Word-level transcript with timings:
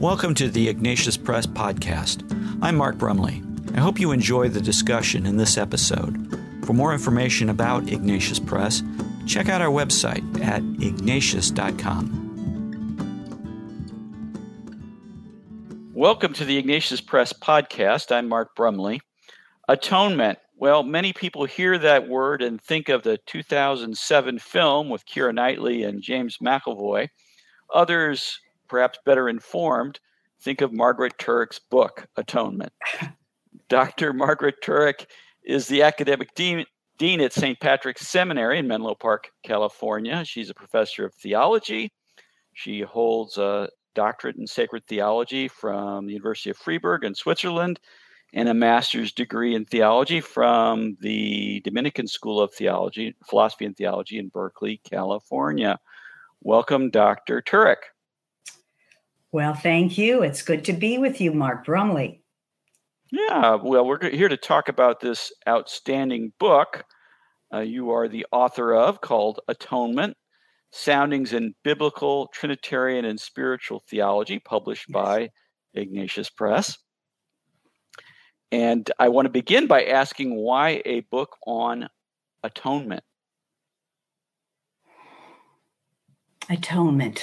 Welcome 0.00 0.34
to 0.34 0.48
the 0.48 0.68
Ignatius 0.68 1.16
Press 1.16 1.44
Podcast. 1.44 2.22
I'm 2.62 2.76
Mark 2.76 2.98
Brumley. 2.98 3.42
I 3.74 3.80
hope 3.80 3.98
you 3.98 4.12
enjoy 4.12 4.48
the 4.48 4.60
discussion 4.60 5.26
in 5.26 5.38
this 5.38 5.58
episode. 5.58 6.38
For 6.64 6.72
more 6.72 6.92
information 6.92 7.48
about 7.48 7.90
Ignatius 7.90 8.38
Press, 8.38 8.84
check 9.26 9.48
out 9.48 9.60
our 9.60 9.72
website 9.72 10.40
at 10.40 10.62
ignatius.com. 10.80 12.14
Welcome 15.92 16.32
to 16.34 16.44
the 16.44 16.58
Ignatius 16.58 17.00
Press 17.00 17.32
Podcast. 17.32 18.14
I'm 18.14 18.28
Mark 18.28 18.54
Brumley. 18.54 19.00
Atonement. 19.66 20.38
Well, 20.54 20.84
many 20.84 21.12
people 21.12 21.44
hear 21.44 21.76
that 21.76 22.06
word 22.06 22.40
and 22.40 22.62
think 22.62 22.88
of 22.88 23.02
the 23.02 23.18
2007 23.26 24.38
film 24.38 24.90
with 24.90 25.04
Keira 25.06 25.34
Knightley 25.34 25.82
and 25.82 26.00
James 26.00 26.38
McAvoy. 26.40 27.08
Others 27.74 28.38
perhaps 28.68 28.98
better 29.04 29.28
informed, 29.28 30.00
think 30.40 30.60
of 30.60 30.72
Margaret 30.72 31.18
Turek's 31.18 31.58
book, 31.58 32.06
Atonement. 32.16 32.72
Dr. 33.68 34.12
Margaret 34.12 34.56
Turek 34.62 35.06
is 35.44 35.66
the 35.66 35.82
academic 35.82 36.34
dean, 36.34 36.64
dean 36.98 37.20
at 37.20 37.32
St. 37.32 37.58
Patrick's 37.60 38.06
Seminary 38.06 38.58
in 38.58 38.66
Menlo 38.66 38.94
Park, 38.94 39.30
California. 39.42 40.24
She's 40.24 40.50
a 40.50 40.54
professor 40.54 41.04
of 41.04 41.14
theology. 41.14 41.92
She 42.54 42.80
holds 42.80 43.38
a 43.38 43.68
doctorate 43.94 44.36
in 44.36 44.46
sacred 44.46 44.86
theology 44.86 45.48
from 45.48 46.06
the 46.06 46.12
University 46.12 46.50
of 46.50 46.56
Freiburg 46.56 47.04
in 47.04 47.14
Switzerland 47.14 47.80
and 48.32 48.48
a 48.48 48.54
master's 48.54 49.12
degree 49.12 49.54
in 49.54 49.64
theology 49.64 50.20
from 50.20 50.96
the 51.00 51.60
Dominican 51.60 52.06
School 52.06 52.40
of 52.40 52.52
Theology, 52.52 53.14
Philosophy 53.24 53.64
and 53.64 53.76
Theology 53.76 54.18
in 54.18 54.28
Berkeley, 54.28 54.80
California. 54.88 55.78
Welcome, 56.42 56.90
Dr. 56.90 57.42
Turek. 57.42 57.76
Well, 59.32 59.54
thank 59.54 59.98
you. 59.98 60.22
It's 60.22 60.42
good 60.42 60.64
to 60.64 60.72
be 60.72 60.98
with 60.98 61.20
you, 61.20 61.32
Mark 61.32 61.64
Brumley. 61.64 62.22
Yeah, 63.10 63.56
well, 63.56 63.86
we're 63.86 64.10
here 64.10 64.28
to 64.28 64.36
talk 64.36 64.68
about 64.68 65.00
this 65.00 65.32
outstanding 65.48 66.32
book 66.38 66.84
uh, 67.52 67.60
you 67.60 67.90
are 67.90 68.08
the 68.08 68.26
author 68.30 68.74
of 68.74 69.00
called 69.00 69.40
Atonement 69.48 70.16
Soundings 70.70 71.32
in 71.32 71.54
Biblical, 71.64 72.28
Trinitarian, 72.28 73.06
and 73.06 73.18
Spiritual 73.18 73.82
Theology, 73.88 74.38
published 74.38 74.86
yes. 74.88 74.94
by 74.94 75.30
Ignatius 75.74 76.28
Press. 76.28 76.76
And 78.52 78.90
I 78.98 79.08
want 79.08 79.26
to 79.26 79.30
begin 79.30 79.66
by 79.66 79.84
asking 79.84 80.34
why 80.34 80.82
a 80.84 81.00
book 81.10 81.36
on 81.46 81.88
atonement? 82.42 83.02
Atonement. 86.50 87.22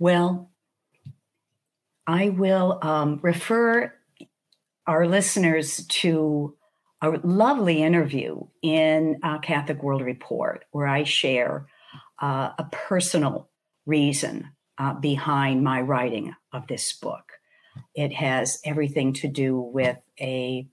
Well, 0.00 0.49
I 2.06 2.30
will 2.30 2.78
um, 2.82 3.20
refer 3.22 3.92
our 4.86 5.06
listeners 5.06 5.86
to 5.86 6.56
a 7.02 7.10
lovely 7.22 7.82
interview 7.82 8.40
in 8.62 9.20
uh, 9.22 9.38
Catholic 9.38 9.82
World 9.82 10.02
Report 10.02 10.64
where 10.72 10.86
I 10.86 11.04
share 11.04 11.66
uh, 12.20 12.50
a 12.58 12.64
personal 12.70 13.48
reason 13.86 14.50
uh, 14.78 14.94
behind 14.94 15.62
my 15.64 15.80
writing 15.80 16.34
of 16.52 16.66
this 16.66 16.92
book. 16.92 17.32
It 17.94 18.12
has 18.12 18.60
everything 18.64 19.12
to 19.14 19.28
do 19.28 19.58
with 19.58 19.96
a, 20.20 20.68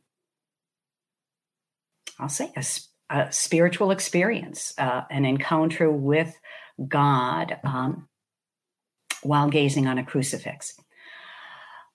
I'll 2.20 2.30
say, 2.30 2.52
a, 2.56 2.66
a 3.10 3.32
spiritual 3.32 3.92
experience, 3.92 4.74
uh, 4.78 5.04
an 5.10 5.26
encounter 5.26 5.92
with 5.92 6.36
God 6.88 7.58
um, 7.64 8.08
while 9.24 9.50
gazing 9.50 9.88
on 9.88 9.98
a 9.98 10.06
crucifix. 10.06 10.78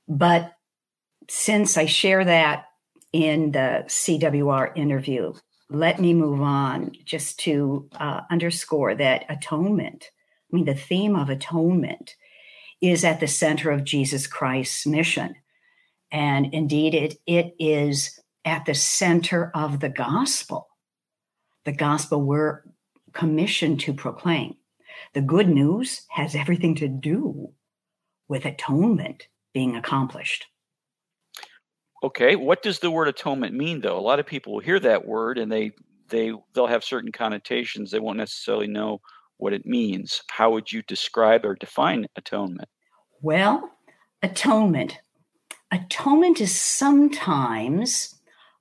But 0.09 0.53
since 1.29 1.77
I 1.77 1.87
share 1.87 2.25
that 2.25 2.67
in 3.13 3.53
the 3.53 3.85
CWR 3.87 4.77
interview, 4.77 5.35
let 5.71 6.01
me 6.01 6.13
move 6.15 6.41
on 6.41 6.93
just 7.05 7.39
to 7.41 7.89
uh, 7.99 8.23
underscore 8.31 8.95
that 8.95 9.25
atonement, 9.29 10.11
I 10.53 10.57
mean, 10.57 10.65
the 10.67 10.75
theme 10.75 11.17
of 11.17 11.31
atonement 11.31 12.15
is 12.81 13.05
at 13.05 13.21
the 13.21 13.29
center 13.29 13.71
of 13.71 13.85
Jesus 13.85 14.27
Christ's 14.27 14.87
mission. 14.87 15.37
And 16.11 16.53
indeed, 16.53 16.95
it, 16.95 17.15
it 17.27 17.55
is 17.59 18.21
at 18.45 18.67
the 18.67 18.75
center 18.75 19.51
of 19.55 19.81
the 19.81 19.89
gospel, 19.89 20.69
the 21.65 21.73
gospel 21.73 22.21
we're 22.21 22.65
commissioned 23.13 23.81
to 23.81 23.95
proclaim. 23.95 24.57
The 25.15 25.23
good 25.23 25.49
news 25.49 26.03
has 26.11 26.35
everything 26.35 26.75
to 26.77 26.89
do 26.89 27.53
with 28.29 28.45
atonement 28.45 29.29
being 29.53 29.77
accomplished. 29.77 30.47
Okay, 32.03 32.35
what 32.35 32.63
does 32.63 32.81
the 32.81 32.91
word 32.91 33.09
atonement 33.09 33.55
mean 33.55 33.81
though? 33.81 33.99
A 33.99 34.01
lot 34.01 34.19
of 34.19 34.27
people 34.27 34.55
will 34.55 34.61
hear 34.61 34.81
that 34.81 35.07
word 35.07 35.39
and 35.39 35.51
they 35.51 35.73
they 36.09 36.33
they'll 36.53 36.67
have 36.67 36.85
certain 36.85 37.13
connotations. 37.13 37.91
They 37.91 38.01
won't 38.01 38.19
necessarily 38.19 38.67
know 38.67 39.01
what 39.39 39.53
it 39.53 39.67
means. 39.67 40.23
How 40.31 40.51
would 40.53 40.71
you 40.71 40.83
describe 40.83 41.45
or 41.45 41.55
define 41.55 42.07
atonement? 42.17 42.69
Well, 43.21 43.71
atonement. 44.23 44.99
Atonement 45.73 46.41
is 46.41 46.55
sometimes 46.55 48.15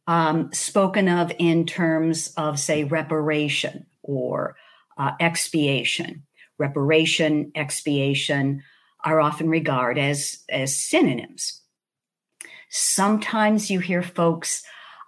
um, 0.07 0.49
spoken 0.53 1.07
of 1.07 1.31
in 1.37 1.65
terms 1.65 2.33
of, 2.37 2.59
say, 2.59 2.83
reparation 2.83 3.85
or 4.01 4.55
uh, 4.97 5.11
expiation. 5.19 6.23
Reparation, 6.57 7.51
expiation 7.55 8.63
are 9.03 9.19
often 9.19 9.49
regarded 9.49 10.01
as, 10.01 10.43
as 10.49 10.77
synonyms. 10.77 11.61
Sometimes 12.69 13.69
you 13.69 13.79
hear 13.79 14.01
folks 14.01 14.63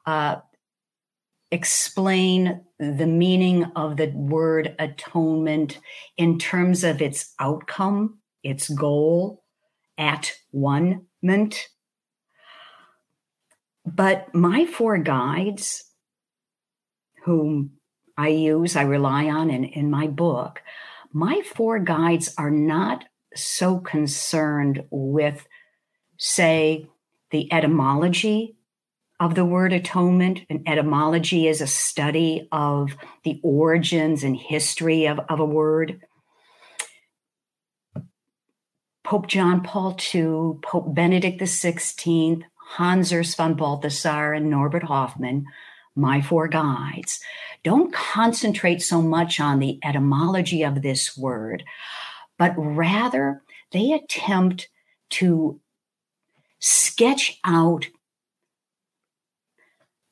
uh, 0.06 0.38
explain 1.52 2.62
the 2.80 3.06
meaning 3.06 3.66
of 3.76 3.98
the 3.98 4.08
word 4.08 4.76
atonement 4.80 5.80
in 6.18 6.40
terms 6.40 6.84
of 6.84 7.02
its 7.02 7.34
outcome, 7.40 8.20
its 8.44 8.68
goal, 8.70 9.44
at 9.98 10.34
one 10.52 11.06
ment. 11.22 11.68
But 13.86 14.34
my 14.34 14.66
four 14.66 14.98
guides, 14.98 15.84
whom 17.24 17.74
I 18.18 18.30
use, 18.30 18.75
I 18.75 18.84
rely 18.84 19.30
on 19.30 19.50
in, 19.50 19.64
in 19.66 19.90
my 19.90 20.08
book, 20.08 20.62
my 21.12 21.42
four 21.54 21.80
guides 21.80 22.34
are 22.38 22.52
not 22.52 23.06
so 23.35 23.79
concerned 23.79 24.83
with, 24.89 25.47
say, 26.17 26.88
the 27.31 27.51
etymology 27.51 28.55
of 29.19 29.35
the 29.35 29.45
word 29.45 29.73
atonement. 29.73 30.41
And 30.49 30.67
etymology 30.67 31.47
is 31.47 31.61
a 31.61 31.67
study 31.67 32.47
of 32.51 32.95
the 33.23 33.39
origins 33.44 34.23
and 34.23 34.35
history 34.35 35.07
of, 35.07 35.19
of 35.29 35.39
a 35.39 35.45
word. 35.45 36.01
Pope 39.03 39.27
John 39.27 39.61
Paul 39.61 39.97
II, 40.13 40.59
Pope 40.61 40.95
Benedict 40.95 41.41
XVI, 41.41 42.44
Hans 42.55 43.11
Urs 43.11 43.35
von 43.35 43.53
Balthasar, 43.53 44.33
and 44.33 44.50
Norbert 44.50 44.83
Hoffman, 44.83 45.45
my 45.95 46.21
four 46.21 46.47
guides, 46.47 47.19
don't 47.63 47.94
concentrate 47.94 48.81
so 48.81 49.01
much 49.01 49.39
on 49.39 49.59
the 49.59 49.77
etymology 49.83 50.63
of 50.63 50.81
this 50.81 51.17
word, 51.17 51.63
but 52.38 52.53
rather 52.57 53.41
they 53.71 53.91
attempt 53.91 54.69
to 55.11 55.59
sketch 56.59 57.39
out 57.44 57.88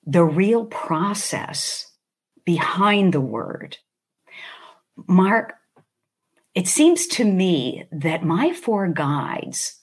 the 0.05 0.23
real 0.23 0.65
process 0.65 1.91
behind 2.45 3.13
the 3.13 3.21
word. 3.21 3.77
Mark, 5.07 5.53
it 6.53 6.67
seems 6.67 7.07
to 7.07 7.25
me 7.25 7.85
that 7.91 8.23
my 8.23 8.51
four 8.53 8.87
guides, 8.87 9.79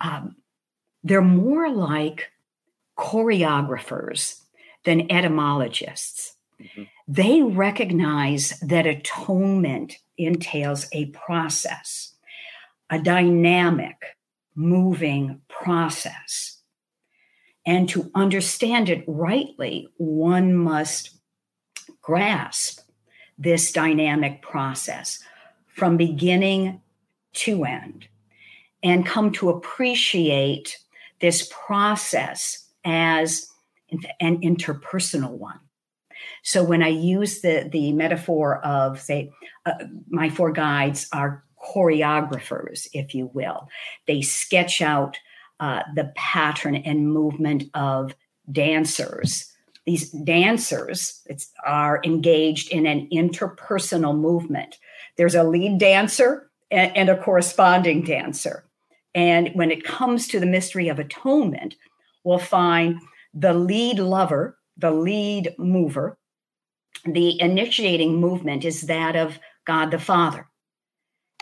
um, 0.00 0.36
they're 1.02 1.20
more 1.20 1.70
like 1.70 2.30
choreographers 2.98 4.40
than 4.84 5.10
etymologists. 5.10 6.33
Mm-hmm. 6.64 6.82
They 7.08 7.42
recognize 7.42 8.58
that 8.60 8.86
atonement 8.86 9.96
entails 10.16 10.86
a 10.92 11.06
process, 11.06 12.14
a 12.90 12.98
dynamic, 12.98 13.96
moving 14.54 15.40
process. 15.48 16.58
And 17.66 17.88
to 17.90 18.10
understand 18.14 18.88
it 18.88 19.04
rightly, 19.06 19.88
one 19.96 20.54
must 20.54 21.18
grasp 22.02 22.80
this 23.38 23.72
dynamic 23.72 24.42
process 24.42 25.22
from 25.66 25.96
beginning 25.96 26.80
to 27.32 27.64
end 27.64 28.06
and 28.82 29.06
come 29.06 29.32
to 29.32 29.50
appreciate 29.50 30.78
this 31.20 31.50
process 31.50 32.68
as 32.84 33.50
an 34.20 34.40
interpersonal 34.42 35.30
one. 35.30 35.58
So 36.42 36.62
when 36.62 36.82
I 36.82 36.88
use 36.88 37.40
the 37.40 37.68
the 37.70 37.92
metaphor 37.92 38.64
of 38.64 39.00
say 39.00 39.30
uh, 39.66 39.72
my 40.08 40.28
four 40.28 40.52
guides 40.52 41.08
are 41.12 41.44
choreographers, 41.64 42.88
if 42.92 43.14
you 43.14 43.30
will. 43.32 43.68
They 44.06 44.22
sketch 44.22 44.82
out 44.82 45.18
uh, 45.60 45.82
the 45.94 46.12
pattern 46.16 46.76
and 46.76 47.12
movement 47.12 47.64
of 47.74 48.14
dancers. 48.50 49.50
These 49.86 50.10
dancers 50.10 51.22
are 51.64 52.00
engaged 52.04 52.70
in 52.70 52.86
an 52.86 53.08
interpersonal 53.12 54.16
movement. 54.16 54.78
There's 55.16 55.34
a 55.34 55.44
lead 55.44 55.78
dancer 55.78 56.50
and, 56.70 56.96
and 56.96 57.08
a 57.08 57.16
corresponding 57.16 58.02
dancer. 58.02 58.64
And 59.14 59.50
when 59.54 59.70
it 59.70 59.84
comes 59.84 60.26
to 60.28 60.40
the 60.40 60.46
mystery 60.46 60.88
of 60.88 60.98
atonement, 60.98 61.76
we'll 62.24 62.38
find 62.38 63.00
the 63.32 63.54
lead 63.54 63.98
lover, 63.98 64.58
the 64.76 64.90
lead 64.90 65.54
mover, 65.58 66.18
the 67.04 67.40
initiating 67.40 68.16
movement 68.16 68.64
is 68.64 68.82
that 68.82 69.16
of 69.16 69.38
God 69.66 69.90
the 69.90 69.98
Father. 69.98 70.48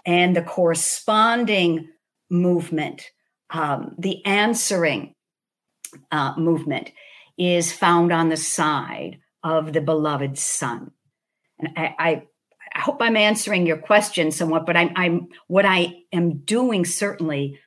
And 0.04 0.34
the 0.34 0.42
corresponding 0.42 1.88
movement, 2.28 3.10
um, 3.50 3.94
the 3.98 4.24
answering 4.24 5.14
uh, 6.10 6.34
movement, 6.36 6.90
is 7.38 7.72
found 7.72 8.12
on 8.12 8.28
the 8.28 8.36
side 8.36 9.18
of 9.44 9.72
the 9.72 9.80
beloved 9.80 10.38
Son. 10.38 10.90
And 11.58 11.68
I, 11.76 11.94
I, 11.98 12.22
I 12.74 12.80
hope 12.80 13.00
I'm 13.00 13.16
answering 13.16 13.66
your 13.66 13.76
question 13.76 14.30
somewhat, 14.30 14.66
but 14.66 14.76
I'm, 14.76 14.92
I'm 14.96 15.28
what 15.46 15.64
I 15.64 15.94
am 16.12 16.38
doing 16.38 16.84
certainly 16.84 17.58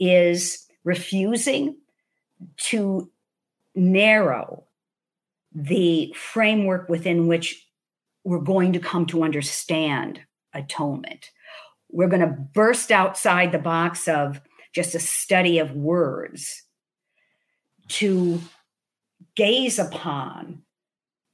is 0.00 0.66
refusing 0.84 1.76
to 2.56 3.10
narrow 3.74 4.64
the 5.52 6.14
framework 6.16 6.88
within 6.88 7.26
which 7.26 7.66
we're 8.24 8.40
going 8.40 8.72
to 8.74 8.78
come 8.78 9.06
to 9.06 9.22
understand 9.22 10.20
atonement. 10.54 11.30
We're 11.90 12.08
going 12.08 12.20
to 12.20 12.36
burst 12.54 12.90
outside 12.90 13.52
the 13.52 13.58
box 13.58 14.08
of 14.08 14.40
just 14.74 14.94
a 14.94 15.00
study 15.00 15.58
of 15.58 15.72
words 15.72 16.62
to 17.88 18.40
gaze 19.34 19.78
upon 19.78 20.62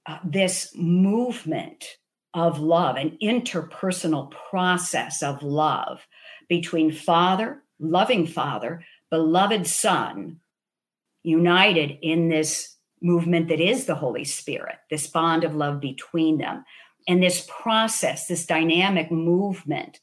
uh, 0.06 0.18
this 0.24 0.72
movement 0.76 1.84
of 2.34 2.60
love, 2.60 2.96
an 2.96 3.16
interpersonal 3.22 4.32
process 4.50 5.22
of 5.22 5.42
love 5.42 6.06
between 6.48 6.92
Father, 6.92 7.62
loving 7.78 8.26
Father, 8.26 8.84
beloved 9.10 9.66
Son, 9.66 10.40
united 11.22 11.98
in 12.02 12.28
this 12.28 12.73
movement 13.04 13.48
that 13.48 13.60
is 13.60 13.84
the 13.84 13.94
Holy 13.94 14.24
Spirit, 14.24 14.76
this 14.90 15.06
bond 15.06 15.44
of 15.44 15.54
love 15.54 15.78
between 15.78 16.38
them. 16.38 16.64
And 17.06 17.22
this 17.22 17.46
process, 17.48 18.26
this 18.26 18.46
dynamic 18.46 19.12
movement, 19.12 20.00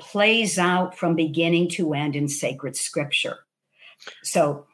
plays 0.00 0.58
out 0.58 0.98
from 0.98 1.14
beginning 1.14 1.68
to 1.70 1.94
end 1.94 2.16
in 2.16 2.28
sacred 2.28 2.76
scripture. 2.76 3.38
So, 4.24 4.66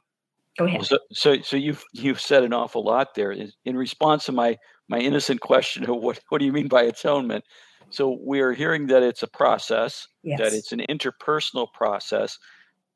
go 0.58 0.64
ahead. 0.64 0.86
So, 0.86 0.98
so, 1.12 1.40
so 1.42 1.56
you've 1.56 1.84
you've 1.92 2.20
said 2.20 2.42
an 2.42 2.54
awful 2.54 2.82
lot 2.82 3.14
there. 3.14 3.36
In 3.66 3.76
response 3.76 4.24
to 4.24 4.32
my 4.32 4.56
my 4.88 4.98
innocent 4.98 5.42
question 5.42 5.84
of 5.84 5.96
what 5.96 6.20
what 6.30 6.38
do 6.38 6.46
you 6.46 6.52
mean 6.52 6.68
by 6.68 6.82
atonement? 6.82 7.44
So 7.90 8.18
we 8.22 8.40
are 8.40 8.52
hearing 8.52 8.86
that 8.88 9.02
it's 9.02 9.22
a 9.22 9.26
process, 9.26 10.08
yes. 10.22 10.38
that 10.40 10.52
it's 10.52 10.72
an 10.72 10.80
interpersonal 10.88 11.70
process, 11.72 12.38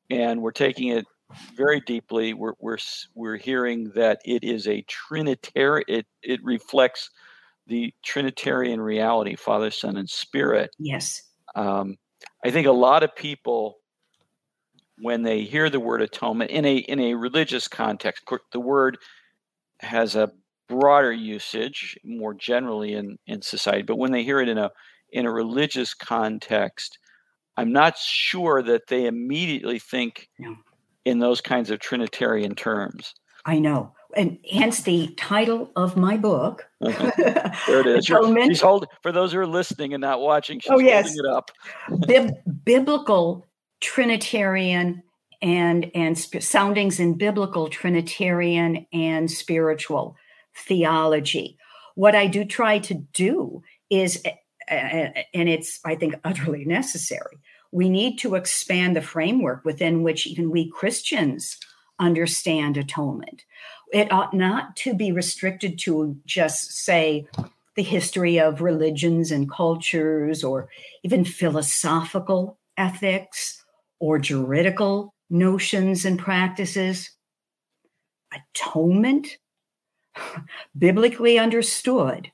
and 0.09 0.41
we're 0.41 0.51
taking 0.51 0.89
it 0.89 1.05
very 1.55 1.81
deeply. 1.81 2.33
We're 2.33 2.53
we're 2.59 2.77
we're 3.15 3.37
hearing 3.37 3.91
that 3.95 4.19
it 4.25 4.43
is 4.43 4.67
a 4.67 4.81
trinitarian. 4.83 5.85
It 5.87 6.05
it 6.21 6.39
reflects 6.43 7.09
the 7.67 7.93
Trinitarian 8.03 8.81
reality, 8.81 9.35
Father, 9.35 9.71
Son, 9.71 9.97
and 9.97 10.09
Spirit. 10.09 10.71
Yes. 10.79 11.23
Um, 11.55 11.97
I 12.43 12.51
think 12.51 12.67
a 12.67 12.71
lot 12.71 13.03
of 13.03 13.15
people, 13.15 13.77
when 14.97 15.23
they 15.23 15.41
hear 15.41 15.69
the 15.69 15.79
word 15.79 16.01
atonement 16.01 16.51
in 16.51 16.65
a 16.65 16.77
in 16.77 16.99
a 16.99 17.15
religious 17.15 17.67
context, 17.67 18.23
the 18.51 18.59
word 18.59 18.97
has 19.79 20.15
a 20.15 20.31
broader 20.67 21.11
usage 21.11 21.97
more 22.03 22.33
generally 22.33 22.93
in 22.93 23.17
in 23.27 23.41
society. 23.41 23.83
But 23.83 23.97
when 23.97 24.11
they 24.11 24.23
hear 24.23 24.39
it 24.39 24.49
in 24.49 24.57
a 24.57 24.71
in 25.11 25.25
a 25.25 25.31
religious 25.31 25.93
context, 25.93 26.97
I'm 27.55 27.71
not 27.71 27.97
sure 27.97 28.61
that 28.63 28.87
they 28.87 29.05
immediately 29.05 29.79
think. 29.79 30.29
In 31.05 31.19
those 31.19 31.41
kinds 31.41 31.69
of 31.69 31.79
Trinitarian 31.79 32.55
terms. 32.55 33.13
I 33.45 33.59
know. 33.59 33.93
And 34.15 34.37
hence 34.49 34.81
the 34.81 35.13
title 35.17 35.71
of 35.75 35.97
my 35.97 36.17
book. 36.17 36.65
Uh-huh. 36.81 37.11
There 37.67 37.79
it 37.79 37.87
is. 37.87 38.05
she's 38.05 38.61
holding, 38.61 38.89
for 39.01 39.11
those 39.11 39.33
who 39.33 39.39
are 39.39 39.47
listening 39.47 39.93
and 39.93 40.01
not 40.01 40.21
watching, 40.21 40.59
she's 40.59 40.71
oh, 40.71 40.79
yes. 40.79 41.07
holding 41.07 41.25
it 41.25 41.31
up. 41.31 41.51
Bib- 42.07 42.63
biblical 42.63 43.47
Trinitarian 43.81 45.03
and, 45.41 45.91
and 45.95 46.17
sp- 46.17 46.41
soundings 46.41 46.99
in 46.99 47.17
biblical 47.17 47.69
Trinitarian 47.69 48.85
and 48.93 49.29
spiritual 49.29 50.15
theology. 50.55 51.57
What 51.95 52.15
I 52.15 52.27
do 52.27 52.45
try 52.45 52.79
to 52.79 52.93
do 52.93 53.63
is 53.89 54.23
and 54.67 55.49
it's, 55.49 55.79
I 55.85 55.95
think, 55.95 56.15
utterly 56.23 56.65
necessary. 56.65 57.37
We 57.73 57.89
need 57.89 58.19
to 58.19 58.35
expand 58.35 58.95
the 58.95 59.01
framework 59.01 59.65
within 59.65 60.03
which 60.03 60.27
even 60.27 60.51
we 60.51 60.69
Christians 60.69 61.57
understand 61.99 62.77
atonement. 62.77 63.45
It 63.91 64.11
ought 64.11 64.33
not 64.33 64.75
to 64.77 64.93
be 64.93 65.11
restricted 65.11 65.79
to 65.79 66.15
just, 66.25 66.71
say, 66.71 67.25
the 67.75 67.81
history 67.83 68.39
of 68.39 68.61
religions 68.61 69.31
and 69.31 69.49
cultures, 69.49 70.43
or 70.43 70.69
even 71.03 71.25
philosophical 71.25 72.59
ethics 72.77 73.63
or 73.99 74.19
juridical 74.19 75.13
notions 75.31 76.05
and 76.05 76.19
practices. 76.19 77.09
Atonement, 78.31 79.37
biblically 80.77 81.39
understood, 81.39 82.31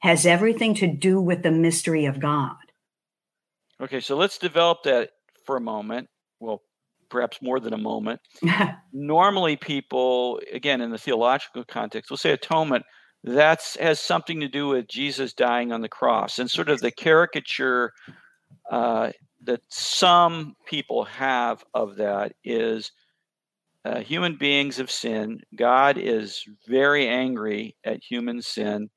has 0.00 0.24
everything 0.24 0.74
to 0.76 0.86
do 0.86 1.20
with 1.20 1.42
the 1.42 1.50
mystery 1.50 2.06
of 2.06 2.20
God. 2.20 2.56
Okay, 3.82 3.98
so 3.98 4.16
let's 4.16 4.38
develop 4.38 4.84
that 4.84 5.10
for 5.44 5.56
a 5.56 5.60
moment. 5.60 6.08
Well, 6.38 6.62
perhaps 7.08 7.42
more 7.42 7.58
than 7.58 7.74
a 7.74 7.78
moment. 7.78 8.20
Normally, 8.92 9.56
people, 9.56 10.40
again, 10.52 10.80
in 10.80 10.90
the 10.90 10.98
theological 10.98 11.64
context, 11.64 12.08
we'll 12.08 12.16
say 12.16 12.30
atonement. 12.30 12.84
That 13.24 13.60
has 13.80 13.98
something 13.98 14.38
to 14.40 14.48
do 14.48 14.68
with 14.68 14.88
Jesus 14.88 15.32
dying 15.32 15.72
on 15.72 15.80
the 15.80 15.88
cross, 15.88 16.38
and 16.38 16.50
sort 16.50 16.68
of 16.68 16.80
the 16.80 16.92
caricature 16.92 17.92
uh, 18.70 19.10
that 19.44 19.62
some 19.68 20.54
people 20.66 21.04
have 21.04 21.64
of 21.74 21.96
that 21.96 22.32
is 22.44 22.92
uh, 23.84 23.98
human 24.00 24.36
beings 24.36 24.76
have 24.76 24.90
sinned. 24.90 25.44
God 25.56 25.98
is 25.98 26.44
very 26.68 27.08
angry 27.08 27.76
at 27.84 28.02
human 28.02 28.42
sin 28.42 28.90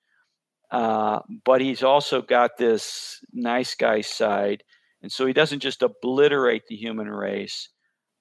uh, 0.72 1.20
but 1.44 1.62
he's 1.62 1.84
also 1.84 2.22
got 2.22 2.58
this 2.58 3.20
nice 3.34 3.76
guy 3.76 4.02
side. 4.02 4.64
And 5.06 5.12
so 5.12 5.28
he 5.28 5.34
doesn't 5.34 5.60
just 5.60 5.84
obliterate 5.84 6.64
the 6.68 6.76
human 6.76 7.08
race. 7.08 7.70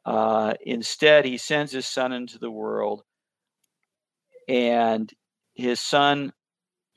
Uh, 0.05 0.53
instead, 0.61 1.25
he 1.25 1.39
sends 1.39 1.73
his 1.73 1.87
son 1.87 2.13
into 2.13 2.39
the 2.39 2.51
world. 2.51 3.05
And 4.51 5.11
his 5.55 5.81
son, 5.81 6.35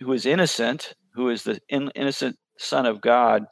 who 0.01 0.11
is 0.11 0.25
innocent, 0.25 0.93
who 1.13 1.29
is 1.29 1.43
the 1.43 1.61
in- 1.69 1.93
innocent 1.95 2.35
son 2.59 2.85
of 2.85 2.99
God, 2.99 3.45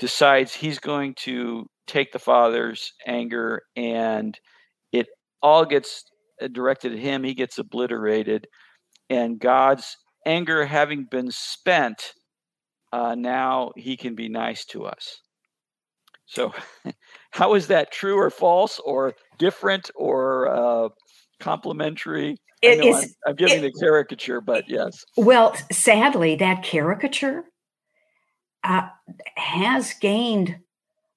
decides 0.00 0.54
he's 0.54 0.80
going 0.80 1.14
to 1.20 1.66
take 1.86 2.10
the 2.10 2.18
father's 2.18 2.92
anger 3.06 3.62
and 3.76 4.36
it 4.90 5.06
all 5.40 5.64
gets 5.64 6.02
directed 6.50 6.94
at 6.94 6.98
him. 6.98 7.22
He 7.22 7.34
gets 7.34 7.58
obliterated. 7.58 8.48
And 9.08 9.38
God's 9.38 9.96
anger 10.26 10.66
having 10.66 11.06
been 11.08 11.30
spent, 11.30 12.12
uh, 12.92 13.14
now 13.14 13.72
he 13.76 13.96
can 13.96 14.14
be 14.14 14.28
nice 14.28 14.64
to 14.66 14.84
us. 14.84 15.20
So, 16.26 16.52
how 17.30 17.54
is 17.54 17.66
that 17.68 17.92
true 17.92 18.16
or 18.16 18.30
false 18.30 18.78
or 18.80 19.14
different 19.38 19.90
or 19.94 20.48
uh, 20.48 20.88
complementary? 21.40 22.36
It 22.62 22.84
is, 22.84 22.96
I'm, 22.96 23.30
I'm, 23.30 23.36
giving 23.36 23.64
it, 23.64 23.72
the 23.72 23.80
caricature, 23.80 24.40
but 24.40 24.64
yes. 24.68 25.04
Well, 25.16 25.56
sadly, 25.72 26.36
that 26.36 26.62
caricature 26.62 27.44
uh, 28.62 28.88
has 29.36 29.94
gained 29.94 30.56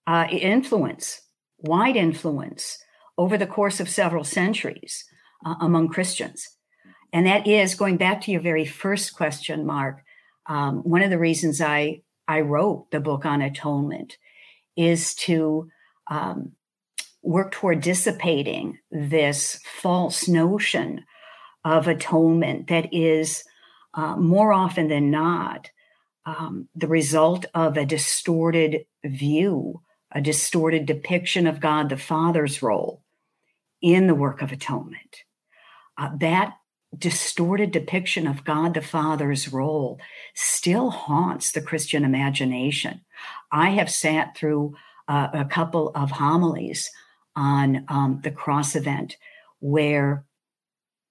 uh, 0.08 0.28
influence, 0.32 1.22
wide 1.60 1.98
influence, 1.98 2.78
over 3.18 3.38
the 3.38 3.48
course 3.48 3.80
of 3.80 3.90
several 3.90 4.24
centuries 4.24 5.04
uh, 5.46 5.56
among 5.60 5.90
Christians. 5.90 6.48
And 7.12 7.28
that 7.28 7.46
is 7.46 7.76
going 7.76 7.98
back 7.98 8.22
to 8.22 8.32
your 8.32 8.42
very 8.42 8.66
first 8.66 9.14
question, 9.14 9.66
Mark. 9.66 10.02
Um, 10.46 10.78
one 10.84 11.02
of 11.02 11.10
the 11.10 11.20
reasons 11.20 11.62
I 11.62 12.02
I 12.28 12.42
wrote 12.42 12.90
the 12.92 13.00
book 13.00 13.26
on 13.26 13.42
atonement 13.42 14.18
is 14.76 15.14
to 15.16 15.70
um, 16.08 16.54
work 17.22 17.52
toward 17.52 17.82
dissipating 17.82 18.80
this 18.92 19.60
false 19.64 20.28
notion 20.28 21.06
of 21.66 21.88
atonement 21.88 22.68
that 22.68 22.94
is 22.94 23.44
uh, 23.94 24.16
more 24.16 24.52
often 24.52 24.88
than 24.88 25.12
not 25.12 25.70
um, 26.26 26.68
the 26.76 26.88
result 26.88 27.46
of 27.54 27.78
a 27.78 27.86
distorted 27.86 28.86
view, 29.04 29.82
a 30.12 30.22
distorted 30.22 30.86
depiction 30.86 31.48
of 31.48 31.60
God 31.60 31.90
the 31.90 31.98
Father's 31.98 32.62
role 32.62 33.04
in 33.82 34.08
the 34.08 34.16
work 34.16 34.42
of 34.42 34.52
atonement. 34.52 35.24
Uh, 35.98 36.10
that 36.18 36.56
distorted 36.98 37.72
depiction 37.72 38.28
of 38.28 38.44
God 38.44 38.74
the 38.74 38.82
Father's 38.82 39.52
role 39.52 40.00
still 40.36 40.90
haunts 40.90 41.52
the 41.52 41.62
Christian 41.62 42.04
imagination. 42.04 43.02
I 43.52 43.70
have 43.70 43.90
sat 43.90 44.36
through 44.36 44.76
uh, 45.08 45.30
a 45.34 45.46
couple 45.46 45.90
of 45.96 46.12
homilies 46.12 46.90
on 47.36 47.86
um, 47.88 48.20
the 48.24 48.32
cross 48.32 48.76
event 48.76 49.18
where 49.60 50.26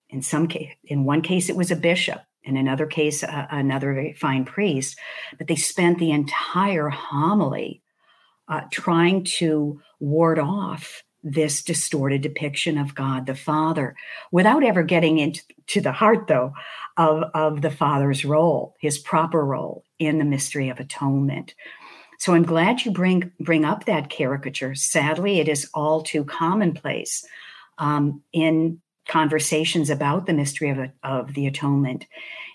in 0.09 0.23
some 0.23 0.47
case 0.47 0.73
in 0.85 1.05
one 1.05 1.23
case 1.23 1.49
it 1.49 1.57
was 1.57 1.71
a 1.71 1.77
bishop 1.77 2.21
in 2.45 2.57
another 2.57 2.87
case 2.87 3.25
uh, 3.25 3.47
another 3.51 4.13
fine 4.17 4.45
priest 4.45 4.99
but 5.37 5.47
they 5.49 5.57
spent 5.57 5.99
the 5.99 6.11
entire 6.11 6.89
homily 6.89 7.83
uh, 8.49 8.61
trying 8.71 9.25
to 9.25 9.81
ward 9.99 10.39
off 10.39 11.03
this 11.23 11.63
distorted 11.63 12.23
depiction 12.23 12.79
of 12.79 12.95
God 12.95 13.27
the 13.27 13.35
Father 13.35 13.95
without 14.31 14.65
ever 14.65 14.83
getting 14.83 15.19
into 15.19 15.81
the 15.81 15.93
heart, 15.93 16.27
though, 16.27 16.53
of, 16.97 17.25
of 17.35 17.63
the 17.63 17.71
Father's 17.71 18.25
role, 18.25 18.75
his 18.81 18.99
proper 18.99 19.45
role 19.45 19.85
in 19.99 20.19
the 20.19 20.25
mystery 20.25 20.69
of 20.69 20.81
atonement. 20.81 21.55
So 22.19 22.35
I'm 22.35 22.45
glad 22.45 22.85
you 22.85 22.93
bring 22.93 23.33
bring 23.41 23.65
up 23.65 23.85
that 23.87 24.09
caricature. 24.09 24.75
Sadly, 24.77 25.41
it 25.41 25.49
is 25.49 25.69
all 25.75 26.03
too 26.03 26.25
commonplace 26.25 27.25
um, 27.79 28.23
in 28.33 28.81
conversations 29.09 29.91
about 29.91 30.27
the 30.27 30.33
mystery 30.33 30.71
of, 30.71 30.79
of 31.03 31.35
the 31.35 31.47
atonement. 31.47 32.07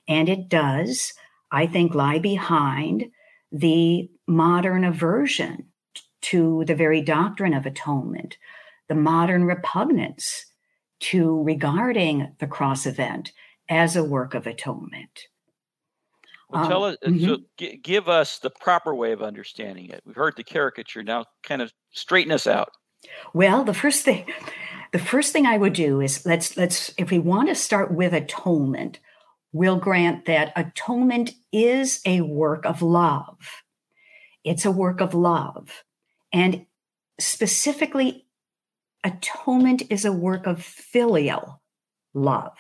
And 0.08 0.30
it 0.30 0.48
does, 0.48 1.14
I 1.52 1.68
think, 1.68 1.94
lie 1.94 2.20
behind 2.20 3.12
the 3.52 4.10
modern 4.26 4.84
aversion 4.86 5.66
to 6.22 6.64
the 6.66 6.76
very 6.76 7.02
doctrine 7.02 7.54
of 7.54 7.66
atonement, 7.66 8.38
the 8.88 8.96
modern 8.96 9.46
repugnance 9.46 10.46
to 11.00 11.44
regarding 11.44 12.34
the 12.40 12.48
cross 12.48 12.86
event 12.86 13.32
as 13.70 13.96
a 13.96 14.04
work 14.04 14.34
of 14.34 14.48
atonement. 14.48 15.28
Well, 16.50 16.68
tell 16.68 16.86
um, 16.86 16.92
us, 16.92 16.98
mm-hmm. 17.06 17.26
so 17.26 17.38
g- 17.58 17.78
give 17.84 18.08
us 18.08 18.40
the 18.40 18.50
proper 18.50 18.96
way 18.96 19.12
of 19.12 19.22
understanding 19.22 19.90
it. 19.90 20.02
We've 20.06 20.16
heard 20.16 20.36
the 20.38 20.44
caricature. 20.44 21.04
Now, 21.04 21.26
kind 21.44 21.62
of 21.62 21.74
straighten 21.92 22.32
us 22.32 22.48
out. 22.48 22.70
Well, 23.34 23.64
the 23.64 23.74
first 23.74 24.06
thing, 24.06 24.26
the 24.94 25.00
first 25.00 25.34
thing 25.34 25.46
I 25.46 25.58
would 25.58 25.74
do 25.74 26.00
is 26.00 26.26
let's 26.26 26.56
let's 26.56 26.94
if 26.98 27.12
we 27.12 27.20
want 27.20 27.50
to 27.50 27.56
start 27.56 27.94
with 27.94 28.14
atonement, 28.14 29.00
we'll 29.52 29.78
grant 29.78 30.26
that 30.26 30.54
atonement 30.56 31.32
is 31.52 32.00
a 32.06 32.22
work 32.22 32.66
of 32.66 32.82
love. 32.82 33.38
It's 34.44 34.66
a 34.66 34.72
work 34.72 35.02
of 35.02 35.14
love, 35.14 35.84
and 36.32 36.66
specifically 37.20 38.27
atonement 39.08 39.84
is 39.90 40.06
a 40.06 40.12
work 40.12 40.46
of 40.46 40.62
filial 40.62 41.62
love. 42.14 42.58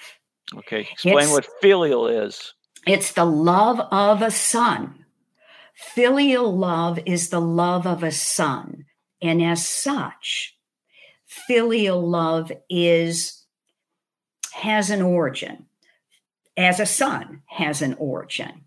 Okay, 0.55 0.87
explain 0.91 1.19
it's, 1.19 1.31
what 1.31 1.47
filial 1.61 2.07
is. 2.07 2.53
It's 2.87 3.11
the 3.11 3.25
love 3.25 3.79
of 3.91 4.21
a 4.21 4.31
son. 4.31 5.05
Filial 5.75 6.55
love 6.55 6.99
is 7.05 7.29
the 7.29 7.41
love 7.41 7.85
of 7.85 8.01
a 8.01 8.11
son. 8.11 8.85
And 9.21 9.43
as 9.43 9.67
such, 9.67 10.55
filial 11.25 12.07
love 12.07 12.51
is 12.69 13.45
has 14.53 14.89
an 14.89 15.01
origin. 15.01 15.65
As 16.55 16.79
a 16.79 16.85
son 16.85 17.43
has 17.47 17.81
an 17.81 17.95
origin. 17.99 18.63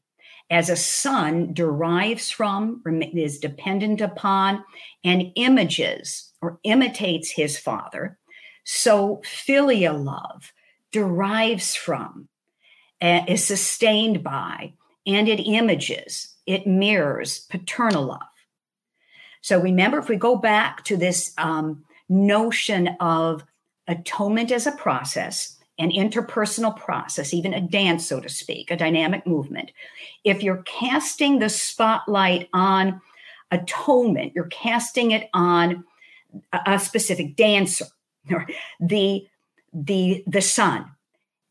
As 0.50 0.68
a 0.68 0.76
son 0.76 1.52
derives 1.52 2.30
from, 2.30 2.82
is 3.14 3.38
dependent 3.38 4.00
upon, 4.00 4.64
and 5.04 5.32
images 5.37 6.29
or 6.42 6.59
imitates 6.62 7.30
his 7.30 7.59
father. 7.59 8.18
So 8.64 9.20
filial 9.25 9.99
love 9.99 10.52
derives 10.92 11.75
from, 11.75 12.28
uh, 13.00 13.23
is 13.28 13.44
sustained 13.44 14.23
by, 14.23 14.75
and 15.06 15.28
it 15.28 15.40
images, 15.40 16.35
it 16.47 16.66
mirrors 16.66 17.40
paternal 17.50 18.04
love. 18.04 18.20
So 19.40 19.61
remember, 19.61 19.99
if 19.99 20.09
we 20.09 20.16
go 20.16 20.37
back 20.37 20.85
to 20.85 20.97
this 20.97 21.32
um, 21.38 21.85
notion 22.09 22.88
of 23.00 23.44
atonement 23.88 24.52
as 24.52 24.66
a 24.66 24.73
process, 24.73 25.56
an 25.78 25.90
interpersonal 25.90 26.76
process, 26.76 27.32
even 27.32 27.54
a 27.54 27.61
dance, 27.61 28.06
so 28.06 28.20
to 28.20 28.28
speak, 28.28 28.70
a 28.70 28.76
dynamic 28.76 29.26
movement, 29.26 29.73
if 30.25 30.42
you're 30.42 30.62
casting 30.64 31.38
the 31.38 31.49
spotlight 31.49 32.49
on 32.52 33.00
atonement, 33.50 34.32
you're 34.35 34.44
casting 34.47 35.12
it 35.12 35.30
on 35.32 35.85
a 36.52 36.78
specific 36.78 37.37
dancer, 37.37 37.87
the 38.80 39.26
the 39.72 40.25
the 40.26 40.42
son. 40.42 40.87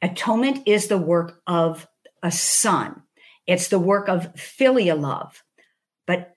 Atonement 0.01 0.65
is 0.65 0.87
the 0.87 0.97
work 0.97 1.41
of 1.45 1.87
a 2.23 2.31
son. 2.31 3.01
It's 3.47 3.67
the 3.67 3.79
work 3.79 4.07
of 4.07 4.33
filial 4.39 4.97
love. 4.97 5.43
But 6.07 6.35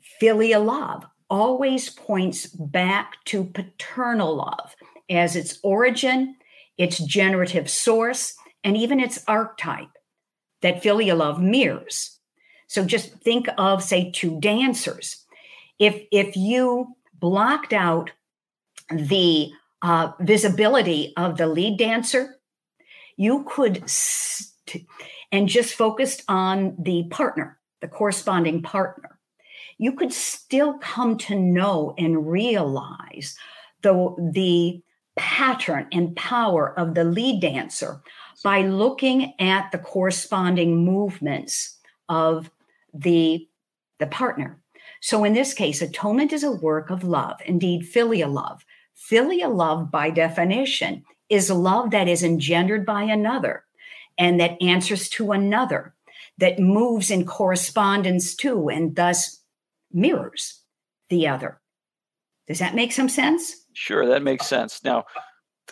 filial 0.00 0.64
love 0.64 1.06
always 1.30 1.90
points 1.90 2.46
back 2.46 3.16
to 3.26 3.44
paternal 3.44 4.36
love 4.36 4.74
as 5.08 5.36
its 5.36 5.58
origin, 5.62 6.36
its 6.76 6.98
generative 6.98 7.70
source, 7.70 8.34
and 8.62 8.76
even 8.76 9.00
its 9.00 9.22
archetype 9.28 9.90
that 10.62 10.82
filial 10.82 11.18
love 11.18 11.40
mirrors. 11.40 12.18
So 12.66 12.84
just 12.84 13.12
think 13.20 13.48
of, 13.58 13.82
say, 13.82 14.10
two 14.10 14.40
dancers. 14.40 15.24
If 15.78 16.02
if 16.10 16.36
you 16.36 16.96
blocked 17.24 17.72
out 17.72 18.10
the 18.90 19.50
uh, 19.80 20.12
visibility 20.20 21.14
of 21.16 21.38
the 21.38 21.46
lead 21.46 21.78
dancer, 21.78 22.36
you 23.16 23.46
could 23.48 23.88
st- 23.88 24.86
and 25.32 25.48
just 25.48 25.72
focused 25.72 26.22
on 26.28 26.76
the 26.78 27.04
partner, 27.04 27.58
the 27.80 27.88
corresponding 27.88 28.60
partner. 28.60 29.18
You 29.78 29.92
could 29.92 30.12
still 30.12 30.76
come 30.80 31.16
to 31.18 31.34
know 31.34 31.94
and 31.96 32.30
realize 32.30 33.38
the, 33.80 34.14
the 34.34 34.82
pattern 35.16 35.86
and 35.92 36.14
power 36.16 36.78
of 36.78 36.94
the 36.94 37.04
lead 37.04 37.40
dancer 37.40 38.02
by 38.42 38.60
looking 38.60 39.32
at 39.40 39.72
the 39.72 39.78
corresponding 39.78 40.84
movements 40.84 41.78
of 42.06 42.50
the, 42.92 43.48
the 43.98 44.08
partner. 44.08 44.60
So 45.04 45.22
in 45.22 45.34
this 45.34 45.52
case, 45.52 45.82
atonement 45.82 46.32
is 46.32 46.44
a 46.44 46.50
work 46.50 46.88
of 46.88 47.04
love, 47.04 47.38
indeed, 47.44 47.86
filial 47.86 48.30
love. 48.30 48.64
Filial 48.94 49.54
love, 49.54 49.90
by 49.90 50.08
definition, 50.08 51.04
is 51.28 51.50
love 51.50 51.90
that 51.90 52.08
is 52.08 52.24
engendered 52.24 52.86
by 52.86 53.02
another 53.02 53.64
and 54.16 54.40
that 54.40 54.56
answers 54.62 55.10
to 55.10 55.32
another, 55.32 55.94
that 56.38 56.58
moves 56.58 57.10
in 57.10 57.26
correspondence 57.26 58.34
to 58.36 58.70
and 58.70 58.96
thus 58.96 59.42
mirrors 59.92 60.62
the 61.10 61.28
other. 61.28 61.60
Does 62.48 62.60
that 62.60 62.74
make 62.74 62.90
some 62.90 63.10
sense? 63.10 63.66
Sure, 63.74 64.06
that 64.06 64.22
makes 64.22 64.46
sense. 64.46 64.82
Now, 64.84 65.04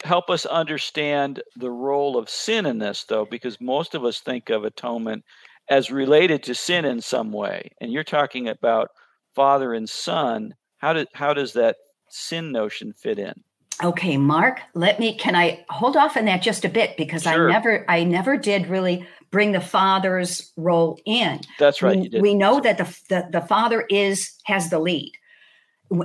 help 0.04 0.28
us 0.28 0.44
understand 0.44 1.42
the 1.56 1.70
role 1.70 2.18
of 2.18 2.28
sin 2.28 2.66
in 2.66 2.80
this, 2.80 3.04
though, 3.08 3.24
because 3.24 3.58
most 3.62 3.94
of 3.94 4.04
us 4.04 4.20
think 4.20 4.50
of 4.50 4.64
atonement 4.64 5.24
as 5.70 5.90
related 5.90 6.42
to 6.42 6.54
sin 6.54 6.84
in 6.84 7.00
some 7.00 7.32
way. 7.32 7.70
And 7.80 7.90
you're 7.90 8.04
talking 8.04 8.48
about 8.48 8.90
father 9.34 9.74
and 9.74 9.88
son, 9.88 10.54
how 10.78 10.92
did 10.92 11.08
how 11.14 11.34
does 11.34 11.52
that 11.54 11.76
sin 12.08 12.52
notion 12.52 12.92
fit 12.92 13.18
in? 13.18 13.34
Okay, 13.82 14.16
Mark, 14.16 14.60
let 14.74 15.00
me 15.00 15.16
can 15.16 15.34
I 15.34 15.64
hold 15.68 15.96
off 15.96 16.16
on 16.16 16.26
that 16.26 16.42
just 16.42 16.64
a 16.64 16.68
bit 16.68 16.96
because 16.96 17.22
sure. 17.22 17.48
I 17.48 17.52
never 17.52 17.90
I 17.90 18.04
never 18.04 18.36
did 18.36 18.66
really 18.66 19.06
bring 19.30 19.52
the 19.52 19.60
father's 19.60 20.52
role 20.56 21.00
in. 21.04 21.40
That's 21.58 21.82
right. 21.82 22.10
We, 22.12 22.20
we 22.20 22.34
know 22.34 22.60
that 22.60 22.78
the, 22.78 22.84
the 23.08 23.28
the 23.32 23.40
father 23.40 23.86
is 23.88 24.32
has 24.44 24.70
the 24.70 24.78
lead 24.78 25.12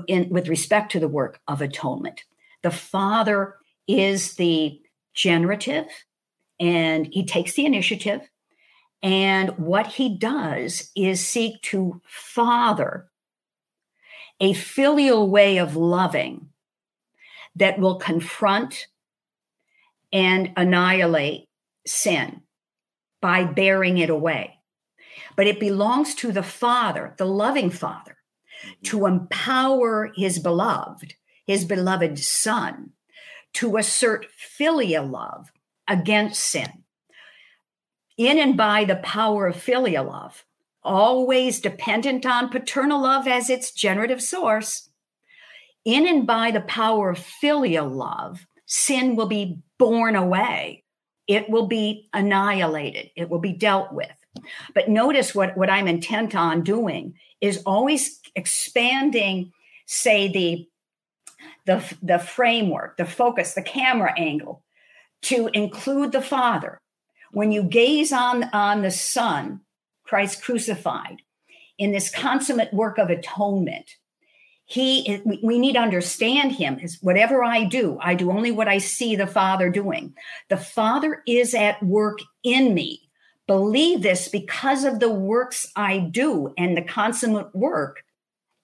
in 0.07 0.29
with 0.29 0.47
respect 0.47 0.91
to 0.93 0.99
the 0.99 1.07
work 1.07 1.39
of 1.47 1.61
atonement. 1.61 2.23
The 2.63 2.71
father 2.71 3.55
is 3.87 4.35
the 4.35 4.79
generative 5.13 5.87
and 6.59 7.07
he 7.11 7.25
takes 7.25 7.53
the 7.53 7.65
initiative 7.65 8.21
and 9.03 9.49
what 9.57 9.87
he 9.87 10.17
does 10.17 10.91
is 10.95 11.25
seek 11.25 11.61
to 11.63 12.01
father 12.05 13.07
a 14.39 14.53
filial 14.53 15.29
way 15.29 15.57
of 15.57 15.75
loving 15.75 16.49
that 17.55 17.79
will 17.79 17.95
confront 17.95 18.87
and 20.13 20.51
annihilate 20.55 21.47
sin 21.85 22.41
by 23.21 23.43
bearing 23.43 23.97
it 23.97 24.09
away. 24.09 24.59
But 25.35 25.47
it 25.47 25.59
belongs 25.59 26.15
to 26.15 26.31
the 26.31 26.43
Father, 26.43 27.13
the 27.17 27.25
loving 27.25 27.69
Father, 27.69 28.17
to 28.83 28.97
mm-hmm. 28.97 29.21
empower 29.21 30.11
his 30.15 30.39
beloved, 30.39 31.15
his 31.45 31.65
beloved 31.65 32.19
Son, 32.19 32.91
to 33.53 33.77
assert 33.77 34.27
filial 34.31 35.05
love 35.05 35.51
against 35.87 36.43
sin. 36.43 36.83
In 38.17 38.37
and 38.39 38.57
by 38.57 38.83
the 38.83 38.97
power 38.97 39.47
of 39.47 39.55
filial 39.55 40.05
love, 40.05 40.43
always 40.83 41.59
dependent 41.59 42.25
on 42.25 42.49
paternal 42.49 43.01
love 43.01 43.27
as 43.27 43.49
its 43.49 43.71
generative 43.71 44.21
source, 44.21 44.89
in 45.85 46.07
and 46.07 46.27
by 46.27 46.51
the 46.51 46.61
power 46.61 47.11
of 47.11 47.19
filial 47.19 47.87
love, 47.87 48.45
sin 48.65 49.15
will 49.15 49.27
be 49.27 49.59
borne 49.79 50.15
away. 50.15 50.83
It 51.27 51.49
will 51.49 51.67
be 51.67 52.09
annihilated. 52.13 53.11
It 53.15 53.29
will 53.29 53.39
be 53.39 53.53
dealt 53.53 53.93
with. 53.93 54.11
But 54.73 54.89
notice 54.89 55.33
what, 55.33 55.57
what 55.57 55.69
I'm 55.69 55.87
intent 55.87 56.35
on 56.35 56.63
doing 56.63 57.15
is 57.41 57.63
always 57.65 58.19
expanding, 58.35 59.51
say, 59.85 60.27
the, 60.27 60.67
the, 61.65 61.97
the 62.01 62.19
framework, 62.19 62.97
the 62.97 63.05
focus, 63.05 63.53
the 63.53 63.61
camera 63.61 64.13
angle 64.17 64.63
to 65.23 65.49
include 65.53 66.11
the 66.11 66.21
Father. 66.21 66.77
When 67.31 67.51
you 67.51 67.63
gaze 67.63 68.13
on, 68.13 68.45
on 68.53 68.81
the 68.81 68.91
Son, 68.91 69.61
Christ 70.07 70.41
crucified, 70.41 71.21
in 71.77 71.91
this 71.91 72.09
consummate 72.09 72.73
work 72.73 72.97
of 72.97 73.09
atonement, 73.09 73.97
he 74.65 75.21
we 75.41 75.59
need 75.59 75.73
to 75.73 75.79
understand 75.79 76.51
him 76.51 76.77
as 76.83 76.97
whatever 77.01 77.41
i 77.41 77.63
do 77.63 77.97
i 78.01 78.13
do 78.13 78.29
only 78.31 78.51
what 78.51 78.67
i 78.67 78.77
see 78.77 79.15
the 79.15 79.25
father 79.25 79.69
doing. 79.69 80.13
The 80.49 80.57
father 80.57 81.23
is 81.25 81.53
at 81.53 81.81
work 81.81 82.19
in 82.43 82.73
me. 82.73 83.09
Believe 83.47 84.01
this 84.01 84.27
because 84.27 84.83
of 84.83 84.99
the 84.99 85.09
works 85.09 85.71
i 85.75 85.99
do 85.99 86.53
and 86.57 86.75
the 86.75 86.81
consummate 86.81 87.55
work 87.55 88.03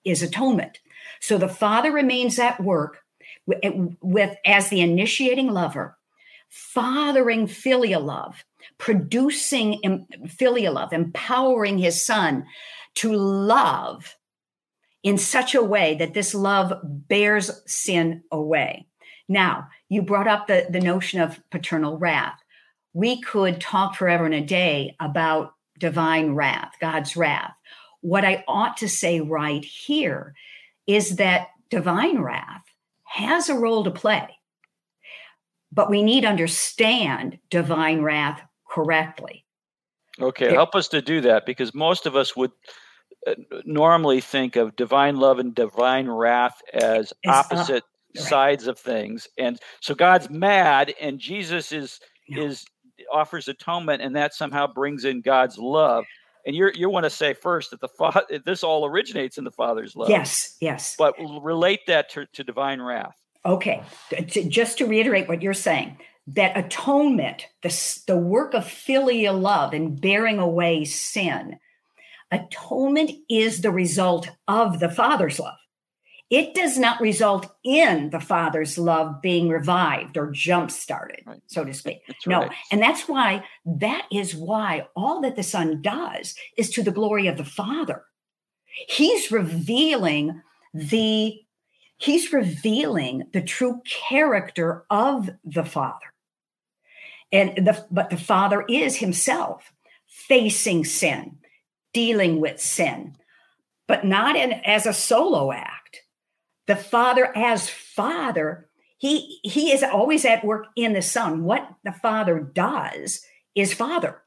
is 0.04 0.22
atonement. 0.22 0.80
So 1.22 1.38
the 1.38 1.48
father 1.48 1.92
remains 1.92 2.38
at 2.38 2.62
work 2.62 2.98
with, 3.46 3.60
with 4.02 4.36
as 4.46 4.68
the 4.68 4.82
initiating 4.82 5.52
lover 5.52 5.98
fathering 6.56 7.48
filial 7.48 8.02
love 8.02 8.46
producing 8.78 10.06
filial 10.28 10.76
love 10.76 10.94
empowering 10.94 11.80
his 11.80 12.06
son 12.06 12.46
to 12.94 13.12
love 13.12 14.16
in 15.02 15.18
such 15.18 15.56
a 15.56 15.64
way 15.64 15.96
that 15.96 16.14
this 16.14 16.34
love 16.34 16.74
bears 16.84 17.52
sin 17.66 18.24
away. 18.32 18.88
Now, 19.28 19.68
you 19.90 20.02
brought 20.02 20.28
up 20.28 20.48
the, 20.48 20.68
the 20.70 20.80
notion 20.80 21.22
of 21.22 21.40
paternal 21.50 21.98
wrath. 21.98 22.40
We 22.94 23.22
could 23.22 23.60
talk 23.60 23.96
forever 23.96 24.26
and 24.26 24.34
a 24.34 24.42
day 24.42 24.96
about 25.00 25.54
divine 25.80 26.36
wrath, 26.36 26.74
God's 26.80 27.18
wrath. 27.18 27.54
What 28.02 28.24
I 28.24 28.44
ought 28.48 28.78
to 28.78 28.90
say 28.90 29.20
right 29.22 29.64
here 29.64 30.36
is 30.88 31.16
that 31.18 31.48
divine 31.70 32.20
wrath 32.20 32.64
has 33.06 33.50
a 33.50 33.56
role 33.56 33.84
to 33.84 33.92
play, 33.92 34.28
but 35.74 35.90
we 35.90 36.04
need 36.04 36.22
to 36.22 36.28
understand 36.28 37.40
divine 37.50 38.02
wrath 38.02 38.42
correctly. 38.70 39.46
Okay, 40.22 40.52
help 40.52 40.76
us 40.76 40.88
to 40.90 41.02
do 41.02 41.22
that 41.22 41.46
because 41.46 41.74
most 41.74 42.06
of 42.06 42.16
us 42.16 42.36
would 42.36 42.52
uh, 43.26 43.34
normally 43.66 44.22
think 44.22 44.56
of 44.56 44.76
divine 44.76 45.18
love 45.18 45.40
and 45.40 45.56
divine 45.56 46.08
wrath 46.08 46.62
as 46.74 47.14
uh, 47.26 47.32
opposite 47.32 47.84
uh, 47.84 48.20
right. 48.20 48.26
sides 48.26 48.68
of 48.68 48.78
things 48.78 49.28
and 49.38 49.60
so 49.80 49.96
god's 49.96 50.30
mad 50.30 50.94
and 51.00 51.20
jesus 51.20 51.72
is 51.72 52.00
yeah. 52.28 52.44
is 52.44 52.66
offers 53.12 53.48
atonement 53.48 54.02
and 54.02 54.16
that 54.16 54.34
somehow 54.34 54.68
brings 54.68 55.06
in 55.06 55.22
god's 55.22 55.58
love 55.58 56.04
and 56.46 56.56
you 56.56 56.70
you 56.74 56.90
want 56.90 57.06
to 57.06 57.10
say 57.10 57.34
first 57.34 57.72
that 57.72 57.80
the 57.80 57.88
father 57.88 58.24
this 58.46 58.64
all 58.64 58.86
originates 58.86 59.38
in 59.38 59.44
the 59.44 59.52
father's 59.52 59.96
love 59.96 60.10
yes 60.10 60.58
yes 60.60 60.96
but 60.98 61.16
relate 61.42 61.80
that 61.88 62.10
to, 62.10 62.26
to 62.34 62.44
divine 62.44 62.82
wrath 62.82 63.23
okay 63.46 63.84
just 64.28 64.78
to 64.78 64.86
reiterate 64.86 65.28
what 65.28 65.42
you're 65.42 65.54
saying 65.54 65.98
that 66.28 66.58
atonement 66.58 67.48
the, 67.62 68.02
the 68.08 68.18
work 68.18 68.54
of 68.54 68.66
filial 68.66 69.38
love 69.38 69.74
and 69.74 70.00
bearing 70.00 70.40
away 70.40 70.86
sin 70.86 71.58
Atonement 72.34 73.12
is 73.30 73.62
the 73.62 73.70
result 73.70 74.28
of 74.48 74.80
the 74.80 74.90
Father's 74.90 75.40
love. 75.40 75.58
It 76.32 76.56
does 76.56 76.80
not 76.80 77.00
result 77.00 77.54
in 77.64 78.10
the 78.10 78.20
Father's 78.20 78.76
love 78.80 79.22
being 79.22 79.50
revived 79.50 80.18
or 80.18 80.32
jump 80.32 80.72
started, 80.72 81.22
right. 81.28 81.42
so 81.46 81.64
to 81.64 81.74
speak. 81.76 82.02
That's 82.08 82.26
no. 82.26 82.40
Right. 82.40 82.52
And 82.72 82.82
that's 82.82 83.08
why, 83.08 83.44
that 83.66 84.08
is 84.12 84.34
why 84.34 84.88
all 84.96 85.22
that 85.22 85.36
the 85.36 85.44
Son 85.44 85.84
does 85.84 86.34
is 86.58 86.72
to 86.72 86.82
the 86.82 86.90
glory 86.90 87.28
of 87.28 87.38
the 87.38 87.46
Father. 87.46 88.04
He's 88.88 89.32
revealing 89.32 90.42
the 90.74 91.40
he's 92.04 92.34
revealing 92.34 93.24
the 93.34 93.42
true 93.42 93.82
character 93.86 94.84
of 94.90 95.30
the 95.44 95.64
father 95.64 96.14
and 97.32 97.56
the 97.66 97.86
but 97.90 98.10
the 98.10 98.18
father 98.18 98.64
is 98.68 98.98
himself 98.98 99.72
facing 100.06 100.86
sin 100.86 101.38
dealing 101.94 102.42
with 102.42 102.60
sin, 102.60 103.16
but 103.88 104.04
not 104.04 104.36
in, 104.36 104.52
as 104.52 104.86
a 104.86 104.94
solo 104.94 105.52
act. 105.52 106.02
The 106.68 106.76
Father, 106.76 107.36
as 107.38 107.70
Father, 107.70 108.70
he, 108.98 109.40
he 109.44 109.72
is 109.72 109.84
always 109.84 110.26
at 110.26 110.44
work 110.44 110.68
in 110.76 110.94
the 110.94 111.02
Son. 111.02 111.44
What 111.44 111.70
the 111.84 111.92
Father 111.92 112.40
does 112.40 113.22
is 113.56 113.74
Father. 113.74 114.22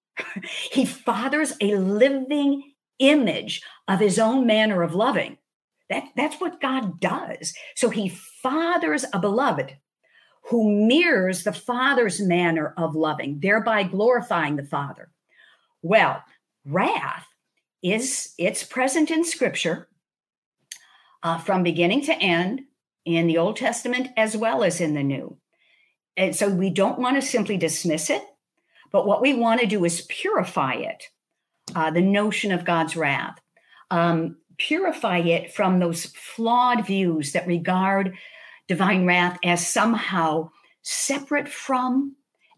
he 0.72 0.84
fathers 0.84 1.54
a 1.60 1.76
living 1.76 2.72
image 2.98 3.62
of 3.88 4.00
his 4.00 4.18
own 4.18 4.46
manner 4.46 4.82
of 4.82 4.94
loving. 4.94 5.38
That, 5.92 6.08
that's 6.16 6.40
what 6.40 6.60
God 6.60 7.00
does. 7.00 7.52
So 7.76 7.90
he 7.90 8.08
fathers 8.08 9.04
a 9.12 9.18
beloved 9.18 9.76
who 10.46 10.86
mirrors 10.86 11.44
the 11.44 11.52
Father's 11.52 12.20
manner 12.20 12.74
of 12.76 12.96
loving, 12.96 13.38
thereby 13.40 13.84
glorifying 13.84 14.56
the 14.56 14.64
Father. 14.64 15.10
Well, 15.82 16.22
wrath 16.64 17.26
is 17.82 18.32
it's 18.38 18.62
present 18.62 19.10
in 19.10 19.24
scripture 19.24 19.88
uh, 21.22 21.38
from 21.38 21.62
beginning 21.62 22.02
to 22.02 22.14
end 22.14 22.62
in 23.04 23.26
the 23.26 23.38
old 23.38 23.56
testament 23.56 24.08
as 24.16 24.36
well 24.36 24.62
as 24.62 24.80
in 24.80 24.94
the 24.94 25.02
new 25.02 25.36
and 26.16 26.36
so 26.36 26.48
we 26.48 26.70
don't 26.70 27.00
want 27.00 27.16
to 27.16 27.26
simply 27.26 27.56
dismiss 27.56 28.08
it 28.10 28.22
but 28.92 29.06
what 29.06 29.20
we 29.20 29.34
want 29.34 29.60
to 29.60 29.66
do 29.66 29.84
is 29.84 30.06
purify 30.08 30.74
it 30.74 31.02
uh, 31.74 31.90
the 31.90 32.00
notion 32.00 32.52
of 32.52 32.64
god's 32.64 32.96
wrath 32.96 33.40
um, 33.90 34.36
purify 34.58 35.18
it 35.18 35.52
from 35.52 35.78
those 35.78 36.06
flawed 36.06 36.86
views 36.86 37.32
that 37.32 37.46
regard 37.46 38.14
divine 38.68 39.04
wrath 39.04 39.38
as 39.44 39.66
somehow 39.66 40.50
separate 40.82 41.48
from 41.48 42.14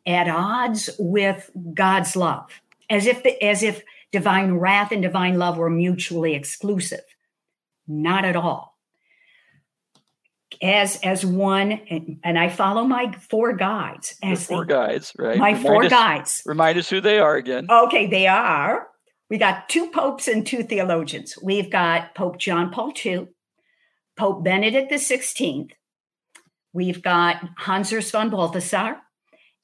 at 0.06 0.28
odds 0.28 0.90
with 0.98 1.50
god's 1.74 2.14
love 2.14 2.60
as 2.90 3.06
if 3.06 3.22
the, 3.22 3.42
as 3.42 3.62
if 3.62 3.82
divine 4.12 4.54
wrath 4.54 4.92
and 4.92 5.02
divine 5.02 5.38
love 5.38 5.58
were 5.58 5.70
mutually 5.70 6.34
exclusive. 6.34 7.04
Not 7.86 8.24
at 8.24 8.36
all. 8.36 8.78
As 10.62 11.00
as 11.02 11.26
one, 11.26 11.72
and, 12.22 12.38
I 12.38 12.48
follow 12.48 12.84
my 12.84 13.10
four 13.12 13.54
guides. 13.54 14.14
As 14.22 14.46
the 14.46 14.54
four 14.54 14.64
guides, 14.64 15.12
right? 15.18 15.36
My 15.36 15.48
remind 15.48 15.62
four 15.64 15.84
us, 15.84 15.90
guides. 15.90 16.42
Remind 16.46 16.78
us 16.78 16.88
who 16.88 17.00
they 17.00 17.18
are 17.18 17.34
again. 17.34 17.66
Okay, 17.68 18.06
they 18.06 18.28
are. 18.28 18.86
We 19.30 19.38
got 19.38 19.68
two 19.68 19.90
popes 19.90 20.28
and 20.28 20.46
two 20.46 20.62
theologians. 20.62 21.38
We've 21.42 21.70
got 21.70 22.14
Pope 22.14 22.38
John 22.38 22.70
Paul 22.70 22.92
II, 23.04 23.28
Pope 24.16 24.44
Benedict 24.44 24.92
XVI. 24.92 25.70
We've 26.72 27.02
got 27.02 27.36
Hans 27.58 27.90
Urs 27.90 28.10
von 28.10 28.30
Balthasar 28.30 28.98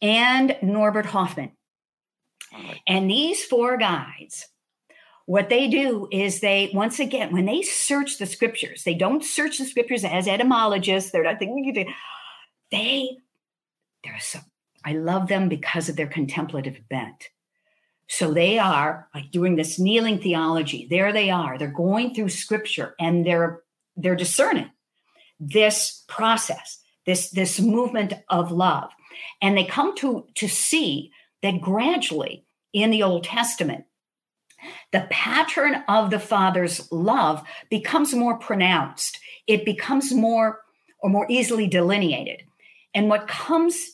and 0.01 0.57
Norbert 0.63 1.07
Hoffman. 1.07 1.53
And 2.87 3.11
these 3.11 3.45
four 3.45 3.77
guides, 3.77 4.47
what 5.27 5.49
they 5.49 5.69
do 5.69 6.09
is 6.11 6.41
they, 6.41 6.71
once 6.75 6.99
again, 6.99 7.33
when 7.33 7.45
they 7.47 7.63
search 7.63 8.19
the 8.19 8.27
scriptures, 8.27 8.83
they 8.85 8.95
don't 8.95 9.25
search 9.25 9.59
the 9.59 9.65
scriptures 9.65 10.05
as 10.05 10.27
etymologists. 10.27 11.11
They're 11.11 11.23
not 11.23 11.39
thinking, 11.39 11.93
they, 12.73 13.19
there's 14.03 14.25
some, 14.25 14.43
I 14.85 14.93
love 14.95 15.29
them 15.29 15.49
because 15.49 15.89
of 15.89 15.97
their 15.97 16.07
contemplative 16.07 16.81
bent. 16.89 17.29
So 18.13 18.35
they 18.35 18.59
are 18.59 19.09
like 19.15 19.31
doing 19.31 19.55
this 19.55 19.79
kneeling 19.79 20.19
theology. 20.19 20.89
There 20.91 21.13
they 21.13 21.31
are. 21.31 21.57
They're 21.57 21.69
going 21.69 22.13
through 22.13 22.31
scripture 22.31 22.97
and 22.99 23.25
they're 23.25 23.63
they're 23.97 24.17
discerning 24.17 24.69
this 25.39 26.03
process, 26.09 26.81
this 27.07 27.31
this 27.31 27.61
movement 27.61 28.15
of 28.29 28.51
love. 28.51 28.91
And 29.41 29.57
they 29.57 29.65
come 29.65 29.95
to 29.99 30.27
to 30.35 30.49
see 30.49 31.13
that 31.43 31.61
gradually 31.61 32.45
in 32.73 32.91
the 32.91 33.05
Old 33.05 33.23
Testament, 33.23 33.85
the 34.91 35.07
pattern 35.09 35.85
of 35.87 36.11
the 36.11 36.19
Father's 36.19 36.91
love 36.91 37.45
becomes 37.71 38.13
more 38.13 38.39
pronounced. 38.39 39.21
It 39.47 39.65
becomes 39.65 40.13
more 40.13 40.63
or 40.99 41.11
more 41.11 41.27
easily 41.31 41.69
delineated. 41.69 42.43
And 42.93 43.09
what 43.09 43.29
comes 43.29 43.93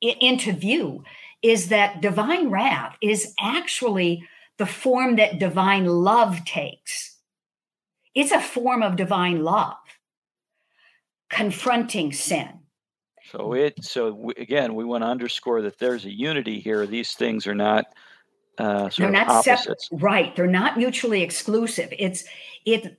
into 0.00 0.52
view 0.52 1.02
is 1.46 1.68
that 1.68 2.00
divine 2.00 2.50
wrath 2.50 2.96
is 3.02 3.34
actually 3.40 4.26
the 4.58 4.66
form 4.66 5.16
that 5.16 5.38
divine 5.38 5.86
love 5.86 6.44
takes. 6.44 7.16
It's 8.14 8.32
a 8.32 8.40
form 8.40 8.82
of 8.82 8.96
divine 8.96 9.44
love, 9.44 9.76
confronting 11.28 12.12
sin, 12.12 12.60
so 13.30 13.52
it 13.54 13.82
so 13.82 14.10
w- 14.10 14.34
again, 14.36 14.74
we 14.74 14.84
want 14.84 15.02
to 15.02 15.08
underscore 15.08 15.62
that 15.62 15.78
there's 15.78 16.04
a 16.04 16.12
unity 16.12 16.60
here. 16.60 16.86
These 16.86 17.14
things 17.14 17.46
are 17.46 17.54
not 17.54 17.86
uh, 18.58 18.90
they're 18.96 19.10
not 19.10 19.44
separate, 19.44 19.82
right? 19.92 20.34
They're 20.34 20.46
not 20.46 20.78
mutually 20.78 21.22
exclusive. 21.22 21.92
It's 21.98 22.24
it 22.64 22.96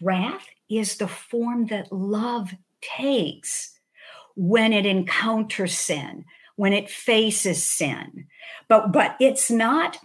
wrath 0.00 0.46
is 0.70 0.96
the 0.96 1.08
form 1.08 1.66
that 1.66 1.92
love 1.92 2.50
takes 2.80 3.74
when 4.36 4.72
it 4.72 4.86
encounters 4.86 5.76
sin, 5.76 6.24
when 6.58 6.72
it 6.72 6.90
faces 6.90 7.64
sin. 7.64 8.26
But 8.66 8.90
but 8.92 9.14
it's 9.20 9.48
not 9.48 9.96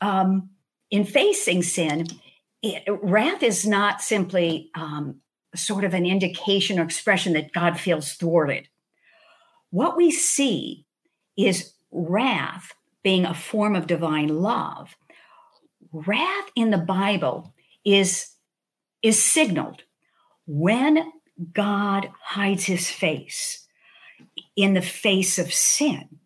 um, 0.00 0.48
in 0.90 1.04
facing 1.04 1.62
sin. 1.62 2.06
It, 2.62 2.84
wrath 2.88 3.42
is 3.42 3.66
not 3.66 4.00
simply 4.00 4.70
um, 4.74 5.20
sort 5.54 5.84
of 5.84 5.92
an 5.92 6.06
indication 6.06 6.78
or 6.78 6.84
expression 6.84 7.34
that 7.34 7.52
God 7.52 7.78
feels 7.78 8.14
thwarted. 8.14 8.68
What 9.68 9.94
we 9.94 10.10
see 10.10 10.86
is 11.36 11.74
wrath 11.92 12.72
being 13.02 13.26
a 13.26 13.34
form 13.34 13.76
of 13.76 13.86
divine 13.86 14.28
love. 14.28 14.96
Wrath 15.92 16.50
in 16.56 16.70
the 16.70 16.78
Bible 16.78 17.54
is, 17.84 18.26
is 19.02 19.22
signaled 19.22 19.82
when 20.46 21.12
God 21.52 22.10
hides 22.22 22.64
his 22.64 22.90
face 22.90 23.66
in 24.62 24.74
the 24.74 24.82
face 24.82 25.38
of 25.38 25.52
sin, 25.52 26.20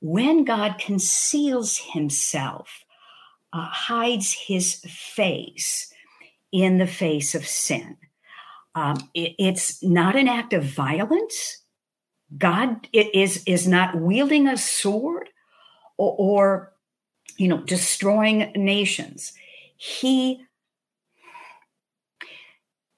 when 0.00 0.44
God 0.44 0.78
conceals 0.78 1.78
himself, 1.78 2.84
uh, 3.52 3.66
hides 3.66 4.32
his 4.32 4.76
face 4.86 5.92
in 6.52 6.78
the 6.78 6.86
face 6.86 7.34
of 7.34 7.46
sin. 7.46 7.96
Um, 8.74 8.96
it, 9.14 9.34
it's 9.38 9.82
not 9.82 10.16
an 10.16 10.28
act 10.28 10.52
of 10.52 10.64
violence. 10.64 11.62
God 12.36 12.88
is, 12.92 13.42
is 13.46 13.66
not 13.66 13.96
wielding 13.96 14.46
a 14.48 14.56
sword 14.56 15.30
or, 15.96 16.14
or 16.18 16.72
you 17.36 17.48
know, 17.48 17.58
destroying 17.58 18.52
nations. 18.54 19.32
He 19.76 20.42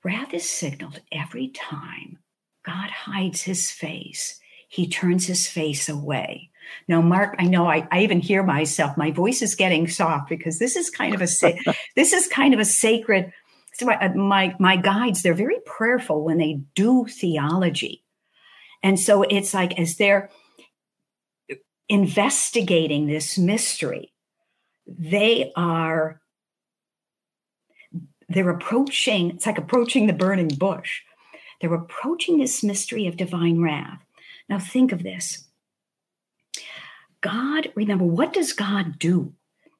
wrath 0.05 0.33
is 0.33 0.49
signaled 0.49 1.01
every 1.13 1.49
time 1.49 2.19
God 2.65 2.91
hides 2.91 3.43
his 3.43 3.71
face. 3.71 4.41
He 4.69 4.89
turns 4.89 5.27
his 5.27 5.49
face 5.49 5.89
away. 5.89 6.51
Now, 6.87 7.01
Mark, 7.01 7.35
I 7.39 7.45
know 7.45 7.67
I, 7.67 7.89
I 7.91 8.03
even 8.03 8.21
hear 8.21 8.43
myself. 8.43 8.97
My 8.97 9.11
voice 9.11 9.41
is 9.41 9.55
getting 9.55 9.89
soft 9.89 10.29
because 10.29 10.59
this 10.59 10.77
is 10.77 10.91
kind 10.91 11.15
of 11.15 11.23
a 11.23 11.27
this 11.97 12.13
is 12.13 12.29
kind 12.29 12.55
of 12.55 12.61
a 12.61 12.65
sacred. 12.65 13.33
So 13.75 13.87
my, 13.87 13.97
uh, 13.97 14.15
my 14.15 14.55
my 14.59 14.77
guides 14.77 15.23
they're 15.23 15.35
very 15.35 15.59
prayerful 15.65 16.25
when 16.25 16.39
they 16.39 16.61
do 16.75 17.07
theology, 17.07 18.05
and 18.83 19.01
so 19.01 19.23
it's 19.23 19.55
like 19.55 19.79
as 19.79 19.97
they're 19.97 20.31
investigating 21.89 23.07
this 23.07 23.39
mystery, 23.39 24.13
they 24.87 25.53
are 25.57 26.21
they're 28.29 28.51
approaching, 28.51 29.31
it's 29.31 29.47
like 29.47 29.59
approaching 29.59 30.07
the 30.07 30.13
burning 30.13 30.49
bush. 30.49 31.01
They're 31.61 31.75
approaching 31.75 32.39
this 32.39 32.63
mystery 32.63 33.07
of 33.07 33.17
divine 33.17 33.61
wrath. 33.61 34.05
Now 34.49 34.59
think 34.59 34.93
of 34.93 35.03
this. 35.03 35.45
God, 37.21 37.73
remember, 37.75 38.05
what 38.05 38.33
does 38.33 38.53
God 38.53 38.99
do 38.99 39.35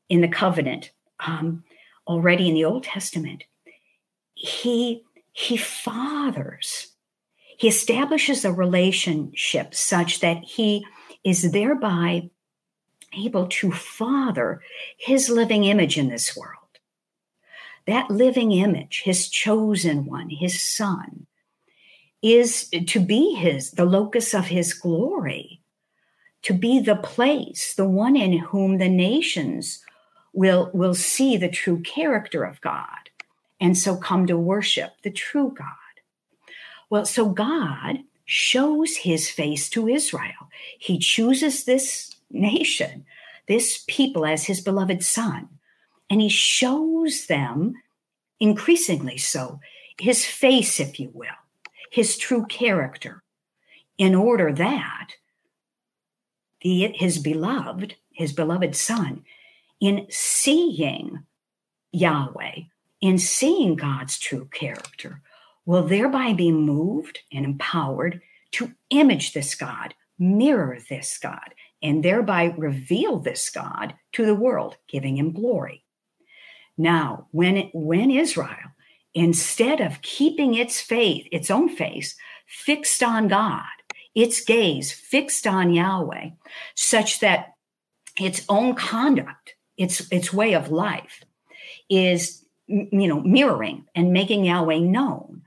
in 0.09 0.21
the 0.21 0.29
covenant 0.29 0.91
um, 1.21 1.65
already 2.07 2.49
in 2.49 2.55
the 2.55 2.65
Old 2.65 2.85
Testament? 2.85 3.45
He 4.35 5.05
he 5.33 5.57
fathers. 5.57 6.89
He 7.57 7.69
establishes 7.69 8.45
a 8.45 8.53
relationship 8.53 9.73
such 9.73 10.19
that 10.21 10.43
he 10.43 10.85
is 11.23 11.53
thereby 11.53 12.31
able 13.17 13.47
to 13.47 13.71
father 13.71 14.61
his 14.97 15.31
living 15.31 15.65
image 15.65 15.97
in 15.97 16.09
this 16.09 16.37
world. 16.37 16.55
That 17.87 18.11
living 18.11 18.51
image, 18.51 19.03
his 19.05 19.29
chosen 19.29 20.07
one, 20.07 20.29
his 20.29 20.61
son, 20.61 21.28
is 22.23 22.69
to 22.87 23.01
be 23.01 23.35
his, 23.35 23.73
the 23.73 23.85
locus 23.85 24.35
of 24.35 24.47
his 24.47 24.75
glory, 24.75 25.61
to 26.43 26.53
be 26.53 26.81
the 26.81 26.97
place, 26.97 27.75
the 27.75 27.89
one 27.89 28.17
in 28.17 28.39
whom 28.39 28.79
the 28.79 28.89
nations 28.89 29.85
will, 30.33 30.71
will 30.73 30.95
see 30.95 31.37
the 31.37 31.49
true 31.49 31.81
character 31.81 32.45
of 32.45 32.61
God 32.61 33.11
and 33.61 33.77
so 33.77 33.97
come 33.97 34.27
to 34.27 34.39
worship 34.39 34.93
the 35.03 35.11
true 35.11 35.55
God. 35.57 35.67
Well, 36.91 37.05
so 37.05 37.29
God 37.29 37.99
shows 38.25 38.97
his 38.97 39.31
face 39.31 39.69
to 39.71 39.89
Israel. 39.89 40.49
He 40.79 40.99
chooses 40.99 41.65
this 41.65 42.17
nation, 42.31 43.05
this 43.47 43.85
people, 43.87 44.27
as 44.27 44.45
his 44.45 44.61
beloved 44.61 45.03
son, 45.05 45.49
and 46.11 46.21
he 46.21 46.29
shows 46.29 47.27
them 47.27 47.75
increasingly 48.41 49.19
so 49.19 49.61
his 49.99 50.25
face, 50.25 50.79
if 50.79 51.01
you 51.01 51.11
will, 51.13 51.27
his 51.91 52.17
true 52.17 52.47
character, 52.47 53.23
in 53.97 54.15
order 54.15 54.53
that 54.53 55.09
the, 56.63 56.93
his 56.95 57.19
beloved, 57.19 57.97
his 58.13 58.33
beloved 58.33 58.75
son, 58.75 59.25
in 59.81 60.07
seeing 60.11 61.25
Yahweh, 61.93 62.63
in 63.01 63.19
seeing 63.19 63.77
God's 63.77 64.19
true 64.19 64.49
character, 64.53 65.23
will 65.65 65.87
thereby 65.87 66.33
be 66.33 66.51
moved 66.51 67.21
and 67.33 67.45
empowered 67.45 68.21
to 68.53 68.73
image 68.91 69.33
this 69.33 69.55
God, 69.55 69.95
mirror 70.19 70.79
this 70.89 71.19
God, 71.19 71.55
and 71.83 72.03
thereby 72.03 72.55
reveal 72.57 73.19
this 73.19 73.51
God 73.51 73.95
to 74.13 74.27
the 74.27 74.35
world, 74.35 74.77
giving 74.89 75.17
him 75.17 75.33
glory. 75.33 75.85
Now, 76.77 77.27
when, 77.31 77.71
when 77.73 78.11
Israel, 78.11 78.73
instead 79.19 79.81
of 79.81 80.03
keeping 80.03 80.55
its 80.55 80.81
faith, 80.81 81.27
its 81.33 81.51
own 81.51 81.69
face, 81.69 82.15
fixed 82.47 83.03
on 83.03 83.29
God, 83.29 83.65
its 84.15 84.45
gaze 84.45 84.93
fixed 84.93 85.47
on 85.47 85.73
Yahweh, 85.73 86.31
such 86.75 87.21
that 87.21 87.55
its 88.19 88.45
own 88.49 88.75
conduct, 88.75 89.55
its, 89.77 90.11
its 90.11 90.33
way 90.33 90.55
of 90.55 90.71
life, 90.71 91.25
is 91.89 92.45
you 92.67 93.09
know 93.09 93.21
mirroring 93.23 93.87
and 93.95 94.13
making 94.13 94.45
Yahweh 94.45 94.81
known 94.81 95.43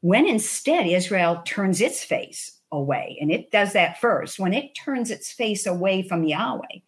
when 0.00 0.26
instead 0.26 0.86
Israel 0.86 1.42
turns 1.44 1.80
its 1.80 2.04
face 2.04 2.60
away, 2.70 3.18
and 3.20 3.32
it 3.32 3.50
does 3.50 3.72
that 3.72 4.00
first, 4.00 4.38
when 4.38 4.52
it 4.52 4.74
turns 4.74 5.10
its 5.10 5.32
face 5.32 5.66
away 5.66 6.02
from 6.02 6.22
Yahweh, 6.22 6.80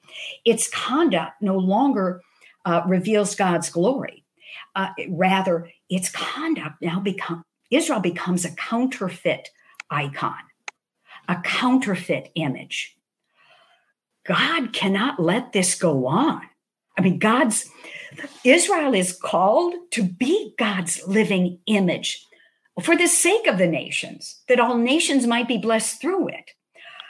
its 0.45 0.69
conduct 0.69 1.41
no 1.41 1.57
longer 1.57 2.21
uh, 2.65 2.83
reveals 2.87 3.35
God's 3.35 3.71
glory. 3.71 4.25
Uh, 4.79 4.91
rather, 5.09 5.69
its 5.91 6.09
conduct 6.09 6.77
now 6.81 7.01
become 7.01 7.43
Israel 7.69 7.99
becomes 7.99 8.45
a 8.45 8.55
counterfeit 8.55 9.51
icon, 9.91 10.39
a 11.29 11.35
counterfeit 11.43 12.31
image. 12.37 12.97
God 14.25 14.73
cannot 14.73 15.19
let 15.19 15.53
this 15.53 15.75
go 15.75 16.07
on. 16.07 16.43
I 16.97 17.01
mean, 17.01 17.19
God's 17.19 17.69
Israel 18.45 18.95
is 18.95 19.13
called 19.13 19.75
to 19.91 20.05
be 20.05 20.55
God's 20.57 21.05
living 21.09 21.59
image 21.67 22.25
for 22.81 22.97
the 22.97 23.09
sake 23.09 23.49
of 23.49 23.59
the 23.59 23.67
nations, 23.67 24.43
that 24.47 24.61
all 24.61 24.79
nations 24.79 25.27
might 25.27 25.49
be 25.49 25.59
blessed 25.59 26.01
through 26.01 26.29
it. 26.29 26.53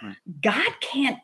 Right. 0.03 0.17
God 0.41 0.73
can't 0.81 1.19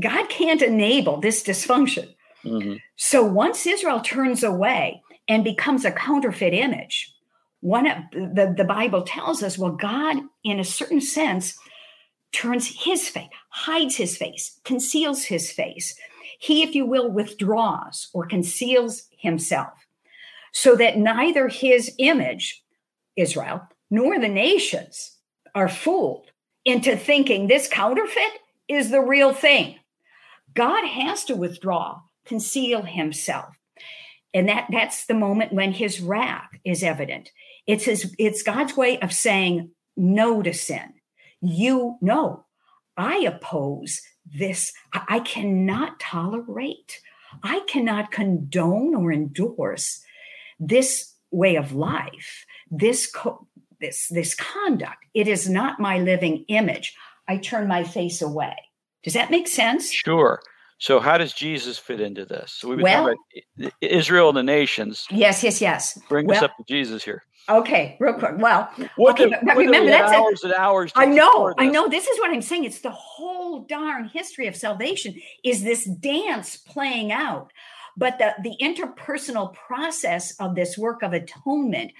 God 0.00 0.28
can't 0.28 0.60
enable 0.60 1.20
this 1.20 1.44
dysfunction. 1.44 2.14
Mm-hmm. 2.44 2.74
So 2.96 3.22
once 3.24 3.64
Israel 3.64 4.00
turns 4.00 4.42
away 4.42 5.00
and 5.28 5.44
becomes 5.44 5.84
a 5.84 5.92
counterfeit 5.92 6.52
image, 6.52 7.14
one 7.60 7.86
of 7.86 7.96
the, 8.12 8.54
the 8.56 8.64
Bible 8.64 9.02
tells 9.02 9.42
us, 9.42 9.56
well, 9.56 9.72
God, 9.72 10.18
in 10.44 10.60
a 10.60 10.64
certain 10.64 11.00
sense, 11.00 11.56
turns 12.32 12.84
his 12.84 13.08
face, 13.08 13.28
hides 13.48 13.96
his 13.96 14.16
face, 14.16 14.60
conceals 14.64 15.24
his 15.24 15.50
face. 15.50 15.96
He, 16.38 16.62
if 16.62 16.74
you 16.74 16.84
will, 16.84 17.10
withdraws 17.10 18.08
or 18.12 18.26
conceals 18.26 19.04
himself 19.16 19.72
so 20.52 20.76
that 20.76 20.98
neither 20.98 21.48
his 21.48 21.94
image, 21.98 22.62
Israel, 23.16 23.62
nor 23.90 24.18
the 24.18 24.28
nations 24.28 25.16
are 25.54 25.68
fooled 25.68 26.30
into 26.64 26.96
thinking 26.96 27.46
this 27.46 27.68
counterfeit 27.68 28.40
is 28.68 28.90
the 28.90 29.00
real 29.00 29.32
thing. 29.32 29.76
God 30.54 30.86
has 30.86 31.24
to 31.24 31.34
withdraw, 31.34 32.00
conceal 32.24 32.82
himself. 32.82 33.54
And 34.34 34.48
that, 34.48 34.66
that's 34.70 35.06
the 35.06 35.14
moment 35.14 35.52
when 35.52 35.72
his 35.72 36.00
wrath 36.00 36.50
is 36.64 36.82
evident. 36.82 37.30
It's 37.66 37.84
his, 37.84 38.14
it's 38.18 38.42
God's 38.42 38.76
way 38.76 38.98
of 39.00 39.12
saying 39.12 39.70
no 39.96 40.42
to 40.42 40.52
sin. 40.52 40.94
You 41.40 41.96
know, 42.00 42.44
I 42.96 43.18
oppose 43.18 44.00
this. 44.26 44.72
I 44.92 45.20
cannot 45.20 46.00
tolerate, 46.00 47.00
I 47.42 47.60
cannot 47.68 48.10
condone 48.10 48.94
or 48.94 49.12
endorse 49.12 50.02
this 50.58 51.12
way 51.30 51.56
of 51.56 51.72
life, 51.72 52.44
this 52.70 53.10
co- 53.10 53.46
this 53.84 54.08
this 54.08 54.34
conduct 54.34 55.04
it 55.14 55.28
is 55.28 55.48
not 55.48 55.80
my 55.80 55.98
living 55.98 56.44
image 56.48 56.96
i 57.28 57.36
turn 57.36 57.68
my 57.68 57.84
face 57.84 58.22
away 58.22 58.54
does 59.02 59.14
that 59.14 59.30
make 59.30 59.48
sense 59.48 59.90
sure 59.90 60.40
So 60.78 61.00
how 61.00 61.16
does 61.18 61.32
Jesus 61.32 61.78
fit 61.78 62.00
into 62.00 62.24
this? 62.24 62.52
So 62.52 62.68
we've 62.68 62.78
been 62.78 62.84
Well- 62.84 63.04
talking 63.04 63.42
about 63.58 63.72
Israel 63.80 64.28
and 64.28 64.36
the 64.38 64.42
nations. 64.42 65.06
Yes, 65.10 65.42
yes, 65.42 65.60
yes. 65.60 65.98
Bring 66.08 66.26
Well- 66.26 66.36
us 66.36 66.42
up 66.42 66.56
to 66.56 66.64
Jesus 66.68 67.04
here. 67.04 67.24
Okay, 67.48 67.96
real 68.00 68.14
quick. 68.14 68.32
Well, 68.38 68.70
What 68.96 69.12
Okay, 69.20 69.24
the- 69.24 69.30
but- 69.32 69.40
but 69.40 69.46
what 69.48 69.56
we 69.58 69.66
remember, 69.66 69.90
that's 69.90 70.12
a- 70.12 70.16
hours 70.16 70.44
and 70.44 70.54
hours. 70.54 70.92
To 70.92 71.00
I 71.00 71.04
know, 71.04 71.52
I 71.58 71.66
know. 71.66 71.88
This 71.88 72.06
is 72.08 72.18
what 72.18 72.30
I'm 72.30 72.40
saying. 72.42 72.64
It's 72.64 72.80
the 72.80 72.90
whole 72.90 73.60
darn 73.60 74.06
history 74.08 74.46
of 74.46 74.56
salvation 74.56 75.14
is 75.44 75.62
this 75.62 75.84
dance 75.84 76.56
playing 76.56 77.12
out. 77.12 77.52
But 77.96 78.18
the, 78.18 78.34
the 78.42 78.56
interpersonal 78.60 79.52
process 79.54 80.34
of 80.40 80.54
this 80.54 80.76
work 80.78 81.02
of 81.02 81.12
atonement, 81.12 81.92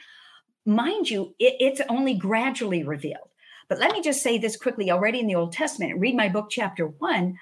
mind 0.64 1.10
you, 1.10 1.34
it, 1.38 1.54
it's 1.60 1.80
only 1.90 2.14
gradually 2.14 2.82
revealed. 2.82 3.28
But 3.68 3.78
let 3.78 3.92
me 3.92 4.00
just 4.02 4.22
say 4.22 4.38
this 4.38 4.56
quickly 4.56 4.90
already 4.90 5.20
in 5.20 5.26
the 5.26 5.34
Old 5.36 5.52
Testament, 5.52 6.00
read 6.00 6.16
my 6.16 6.28
book, 6.28 6.48
chapter 6.50 6.86
one. 6.86 7.38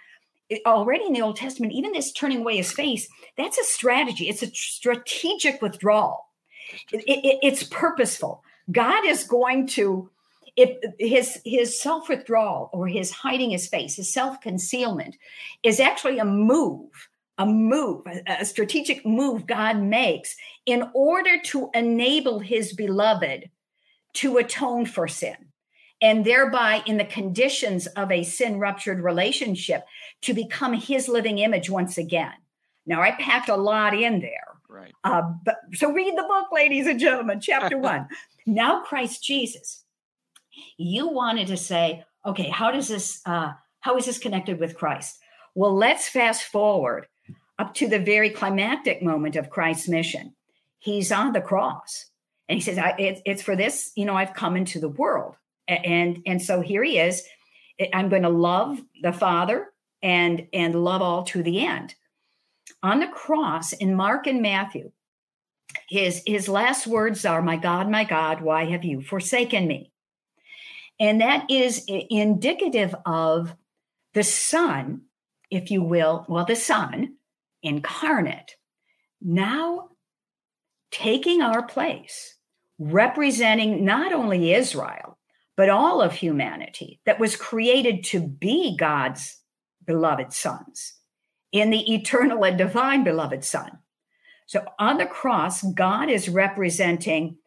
Already 0.67 1.07
in 1.07 1.13
the 1.13 1.23
Old 1.23 1.37
Testament, 1.37 1.73
even 1.73 1.93
this 1.93 2.13
turning 2.13 2.39
away 2.41 2.57
his 2.57 2.73
face, 2.73 3.09
that's 3.37 3.59
a 3.59 3.65
strategy. 3.65 4.29
It's 4.29 4.43
a 4.43 4.51
strategic 4.55 5.63
withdrawal. 5.63 6.27
It- 6.93 7.05
it- 7.07 7.39
it's 7.43 7.63
purposeful. 7.65 8.43
God 8.71 9.05
is 9.07 9.25
going 9.25 9.67
to 9.69 10.11
if 10.57 10.77
his 10.99 11.41
his 11.47 11.81
self 11.81 12.09
withdrawal 12.11 12.69
or 12.75 12.87
his 12.87 13.11
hiding 13.11 13.51
his 13.51 13.67
face, 13.69 13.97
his 13.97 14.13
self 14.13 14.41
concealment, 14.41 15.17
is 15.63 15.81
actually 15.81 16.19
a 16.19 16.25
move, 16.27 16.91
a 17.39 17.47
move, 17.47 18.07
a 18.27 18.45
strategic 18.45 19.07
move 19.07 19.47
God 19.47 19.79
makes 19.79 20.37
in 20.67 20.91
order 20.95 21.41
to 21.45 21.71
enable 21.75 22.39
His 22.39 22.75
beloved 22.75 23.49
to 24.15 24.37
atone 24.37 24.85
for 24.85 25.09
sin, 25.09 25.52
and 26.03 26.25
thereby, 26.25 26.83
in 26.85 26.99
the 26.99 27.05
conditions 27.05 27.87
of 27.87 28.11
a 28.11 28.25
sin 28.25 28.59
ruptured 28.59 29.01
relationship, 29.01 29.85
to 30.23 30.35
become 30.35 30.75
His 30.75 31.09
living 31.09 31.39
image 31.39 31.71
once 31.71 31.97
again. 31.97 32.33
Now, 32.85 33.01
I 33.01 33.13
packed 33.13 33.49
a 33.49 33.57
lot 33.57 33.97
in 33.97 34.21
there. 34.21 34.49
Right. 34.69 34.93
Uh, 35.05 35.23
but, 35.45 35.59
so 35.75 35.93
read 35.93 36.17
the 36.17 36.25
book, 36.25 36.49
ladies 36.53 36.89
and 36.89 36.99
gentlemen, 36.99 37.41
chapter 37.41 37.79
one. 37.79 38.09
Now, 38.47 38.83
Christ 38.83 39.23
Jesus. 39.23 39.85
You 40.77 41.09
wanted 41.09 41.47
to 41.47 41.57
say, 41.57 42.05
okay, 42.27 42.49
how 42.49 42.73
does 42.73 42.89
this? 42.89 43.21
Uh, 43.25 43.53
how 43.81 43.97
is 43.97 44.07
this 44.07 44.19
connected 44.19 44.59
with 44.59 44.77
Christ? 44.77 45.19
Well, 45.55 45.75
let's 45.75 46.09
fast 46.09 46.45
forward 46.45 47.07
up 47.59 47.75
to 47.75 47.89
the 47.89 47.99
very 47.99 48.31
climactic 48.31 49.03
moment 49.03 49.37
of 49.37 49.51
Christ's 49.51 49.89
mission. 49.89 50.35
He's 50.79 51.13
on 51.13 51.33
the 51.33 51.41
cross, 51.41 52.11
and 52.49 52.59
he 52.59 52.63
says, 52.63 52.77
I, 52.77 52.91
it, 52.99 53.23
"It's 53.25 53.43
for 53.43 53.55
this, 53.55 53.93
you 53.95 54.05
know, 54.05 54.17
I've 54.17 54.35
come 54.35 54.57
into 54.57 54.81
the 54.81 54.89
world." 54.89 55.37
And 55.85 56.23
and 56.27 56.41
so 56.41 56.61
here 56.61 56.83
he 56.83 56.99
is. 56.99 57.23
I'm 57.93 58.09
going 58.09 58.23
to 58.23 58.29
love 58.29 58.81
the 59.03 59.13
Father 59.13 59.69
and 60.03 60.47
and 60.53 60.85
love 60.85 61.03
all 61.03 61.25
to 61.25 61.43
the 61.43 61.65
end. 61.65 61.95
On 62.83 63.01
the 63.01 63.09
cross 63.09 63.73
in 63.73 63.95
Mark 63.95 64.27
and 64.27 64.43
Matthew, 64.43 64.93
his 65.89 66.23
his 66.27 66.49
last 66.49 66.87
words 66.87 67.25
are 67.25 67.43
my 67.43 67.57
god 67.57 67.89
my 67.89 68.05
god 68.05 68.41
why 68.41 68.65
have 68.65 68.85
you 68.85 69.01
forsaken 69.01 69.67
me 69.67 69.93
and 70.99 71.21
that 71.21 71.51
is 71.51 71.85
indicative 71.89 72.95
of 73.07 73.55
the 74.15 74.23
son 74.23 75.03
if 75.51 75.71
you 75.71 75.83
will 75.83 76.25
well 76.29 76.45
the 76.45 76.57
son 76.57 77.15
incarnate 77.63 78.57
now 79.21 79.89
taking 80.91 81.43
our 81.43 81.63
place 81.63 82.37
representing 82.79 83.85
not 83.85 84.13
only 84.13 84.53
israel 84.53 85.19
but 85.57 85.69
all 85.69 86.01
of 86.01 86.13
humanity 86.13 87.01
that 87.05 87.21
was 87.21 87.37
created 87.37 88.05
to 88.05 88.21
be 88.21 88.77
god's 88.77 89.39
beloved 89.87 90.33
sons 90.33 90.95
in 91.53 91.71
the 91.71 91.95
eternal 91.95 92.45
and 92.45 92.59
divine 92.59 93.05
beloved 93.05 93.45
son 93.45 93.79
so 94.53 94.63
on 94.79 94.99
the 94.99 95.07
cross, 95.07 95.63
God 95.63 96.11
is 96.11 96.29
representing 96.29 97.39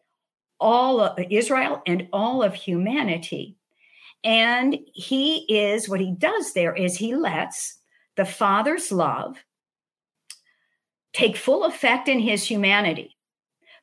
all 0.58 1.00
of 1.00 1.16
Israel 1.30 1.80
and 1.86 2.08
all 2.12 2.42
of 2.42 2.52
humanity. 2.52 3.56
And 4.24 4.76
he 4.92 5.44
is, 5.48 5.88
what 5.88 6.00
he 6.00 6.10
does 6.10 6.52
there 6.52 6.74
is 6.74 6.96
he 6.96 7.14
lets 7.14 7.78
the 8.16 8.24
Father's 8.24 8.90
love 8.90 9.36
take 11.12 11.36
full 11.36 11.64
effect 11.64 12.08
in 12.08 12.18
his 12.18 12.42
humanity, 12.42 13.16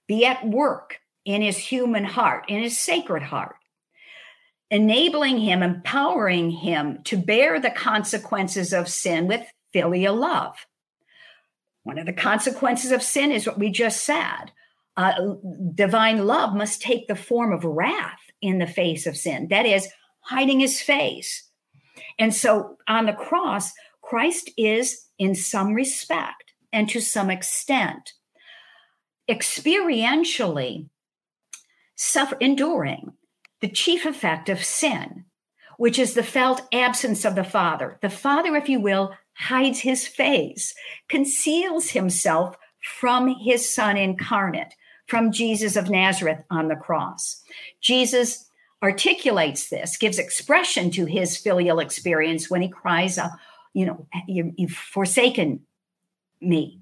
be 0.05 0.25
at 0.25 0.45
work 0.45 0.99
in 1.23 1.41
his 1.41 1.57
human 1.57 2.03
heart, 2.03 2.43
in 2.49 2.61
his 2.61 2.77
sacred 2.77 3.23
heart, 3.23 3.55
enabling 4.73 5.37
him, 5.37 5.61
empowering 5.61 6.49
him 6.49 6.99
to 7.03 7.15
bear 7.15 7.59
the 7.59 7.69
consequences 7.69 8.73
of 8.73 8.89
sin 8.89 9.27
with 9.27 9.45
filial 9.71 10.15
love. 10.15 10.65
One 11.83 11.99
of 11.99 12.07
the 12.07 12.13
consequences 12.13 12.91
of 12.91 13.03
sin 13.03 13.31
is 13.31 13.45
what 13.45 13.59
we 13.59 13.69
just 13.69 14.03
said. 14.03 14.51
Uh, 14.97 15.35
divine 15.75 16.25
love 16.25 16.55
must 16.55 16.81
take 16.81 17.07
the 17.07 17.15
form 17.15 17.53
of 17.53 17.63
wrath 17.63 18.19
in 18.41 18.57
the 18.57 18.65
face 18.65 19.05
of 19.05 19.15
sin, 19.15 19.47
that 19.49 19.67
is, 19.67 19.87
hiding 20.21 20.59
his 20.59 20.81
face. 20.81 21.43
And 22.17 22.33
so 22.33 22.77
on 22.87 23.05
the 23.05 23.13
cross, 23.13 23.73
Christ 24.01 24.49
is, 24.57 25.05
in 25.19 25.35
some 25.35 25.73
respect 25.73 26.53
and 26.71 26.89
to 26.89 26.99
some 26.99 27.29
extent, 27.29 28.13
experientially 29.29 30.89
suffer, 31.95 32.37
enduring 32.39 33.13
the 33.63 33.69
chief 33.69 34.05
effect 34.05 34.49
of 34.49 34.61
sin, 34.61 35.23
which 35.77 35.97
is 35.97 36.15
the 36.15 36.21
felt 36.21 36.67
absence 36.73 37.23
of 37.23 37.35
the 37.35 37.45
Father. 37.45 37.97
The 38.01 38.09
Father, 38.09 38.57
if 38.57 38.67
you 38.67 38.81
will, 38.81 39.13
hides 39.35 39.79
his 39.79 40.05
face, 40.05 40.75
conceals 41.07 41.91
himself 41.91 42.57
from 42.99 43.33
his 43.39 43.73
Son 43.73 43.95
incarnate, 43.95 44.73
from 45.07 45.31
Jesus 45.31 45.77
of 45.77 45.89
Nazareth 45.89 46.39
on 46.49 46.67
the 46.67 46.75
cross. 46.75 47.41
Jesus 47.79 48.49
articulates 48.83 49.69
this, 49.69 49.95
gives 49.95 50.19
expression 50.19 50.91
to 50.91 51.05
his 51.05 51.37
filial 51.37 51.79
experience 51.79 52.49
when 52.49 52.61
he 52.61 52.67
cries, 52.67 53.17
uh, 53.17 53.29
You 53.73 53.85
know, 53.85 54.07
you, 54.27 54.53
you've 54.57 54.71
forsaken 54.71 55.61
me. 56.41 56.81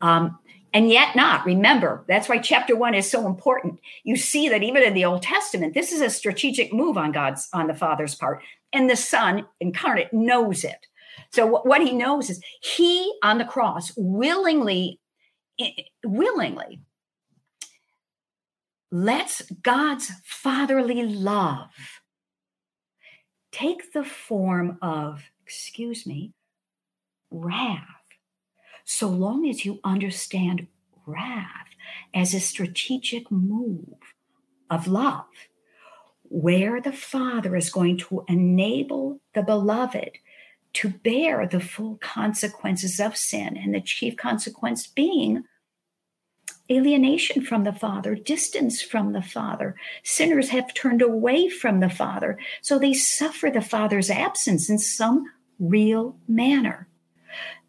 Um, 0.00 0.38
and 0.72 0.90
yet 0.90 1.14
not. 1.14 1.44
Remember, 1.44 2.04
that's 2.08 2.28
why 2.28 2.38
chapter 2.38 2.74
one 2.76 2.94
is 2.94 3.10
so 3.10 3.26
important. 3.26 3.80
You 4.04 4.16
see 4.16 4.48
that 4.48 4.62
even 4.62 4.82
in 4.82 4.94
the 4.94 5.04
Old 5.04 5.22
Testament, 5.22 5.74
this 5.74 5.92
is 5.92 6.00
a 6.00 6.10
strategic 6.10 6.72
move 6.72 6.96
on 6.96 7.12
God's, 7.12 7.48
on 7.52 7.66
the 7.66 7.74
Father's 7.74 8.14
part. 8.14 8.42
And 8.72 8.88
the 8.88 8.96
Son 8.96 9.46
incarnate 9.60 10.12
knows 10.12 10.64
it. 10.64 10.86
So 11.30 11.46
what, 11.46 11.82
he 11.82 11.92
knows 11.92 12.30
is 12.30 12.42
he 12.62 13.12
on 13.22 13.38
the 13.38 13.44
cross 13.44 13.92
willingly, 13.96 14.98
willingly 16.04 16.80
lets 18.90 19.42
God's 19.62 20.10
fatherly 20.24 21.02
love 21.02 21.70
take 23.50 23.92
the 23.92 24.04
form 24.04 24.78
of, 24.82 25.22
excuse 25.44 26.06
me, 26.06 26.32
wrath. 27.30 28.01
So 28.84 29.08
long 29.08 29.48
as 29.48 29.64
you 29.64 29.80
understand 29.84 30.66
wrath 31.06 31.68
as 32.14 32.34
a 32.34 32.40
strategic 32.40 33.30
move 33.30 34.14
of 34.70 34.86
love, 34.86 35.26
where 36.24 36.80
the 36.80 36.92
Father 36.92 37.56
is 37.56 37.70
going 37.70 37.98
to 37.98 38.24
enable 38.28 39.20
the 39.34 39.42
beloved 39.42 40.12
to 40.74 40.88
bear 40.88 41.46
the 41.46 41.60
full 41.60 41.96
consequences 41.96 42.98
of 42.98 43.16
sin, 43.16 43.58
and 43.58 43.74
the 43.74 43.80
chief 43.80 44.16
consequence 44.16 44.86
being 44.86 45.44
alienation 46.70 47.44
from 47.44 47.64
the 47.64 47.72
Father, 47.72 48.14
distance 48.14 48.80
from 48.80 49.12
the 49.12 49.20
Father. 49.20 49.74
Sinners 50.02 50.48
have 50.48 50.72
turned 50.72 51.02
away 51.02 51.50
from 51.50 51.80
the 51.80 51.90
Father, 51.90 52.38
so 52.62 52.78
they 52.78 52.94
suffer 52.94 53.50
the 53.50 53.60
Father's 53.60 54.08
absence 54.08 54.70
in 54.70 54.78
some 54.78 55.26
real 55.58 56.16
manner. 56.26 56.88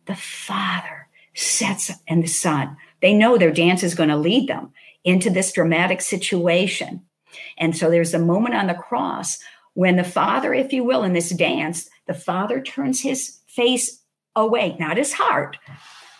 The 0.05 0.15
Father 0.15 1.07
sets 1.33 1.91
and 2.07 2.23
the 2.23 2.27
Son, 2.27 2.77
they 3.01 3.13
know 3.13 3.37
their 3.37 3.51
dance 3.51 3.83
is 3.83 3.95
going 3.95 4.09
to 4.09 4.17
lead 4.17 4.47
them 4.47 4.71
into 5.03 5.29
this 5.29 5.51
dramatic 5.51 6.01
situation. 6.01 7.01
And 7.57 7.75
so 7.75 7.89
there's 7.89 8.13
a 8.13 8.19
moment 8.19 8.55
on 8.55 8.67
the 8.67 8.73
cross 8.73 9.39
when 9.73 9.95
the 9.95 10.03
Father, 10.03 10.53
if 10.53 10.71
you 10.71 10.83
will, 10.83 11.03
in 11.03 11.13
this 11.13 11.29
dance, 11.29 11.89
the 12.07 12.13
Father 12.13 12.61
turns 12.61 13.01
his 13.01 13.39
face 13.47 14.01
away, 14.35 14.75
not 14.79 14.97
his 14.97 15.13
heart, 15.13 15.57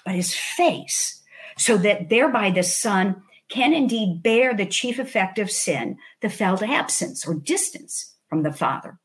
but 0.06 0.16
his 0.16 0.34
face, 0.34 1.22
so 1.58 1.78
that 1.78 2.10
thereby 2.10 2.50
the 2.50 2.64
Son 2.64 3.22
can 3.50 3.74
indeed 3.74 4.24
bear 4.24 4.54
the 4.54 4.66
chief 4.66 4.98
effect 4.98 5.38
of 5.38 5.52
sin, 5.52 5.98
the 6.22 6.30
felt 6.30 6.64
absence 6.64 7.28
or 7.28 7.36
distance 7.36 8.16
from 8.28 8.44
the 8.44 8.52
Father. 8.54 9.00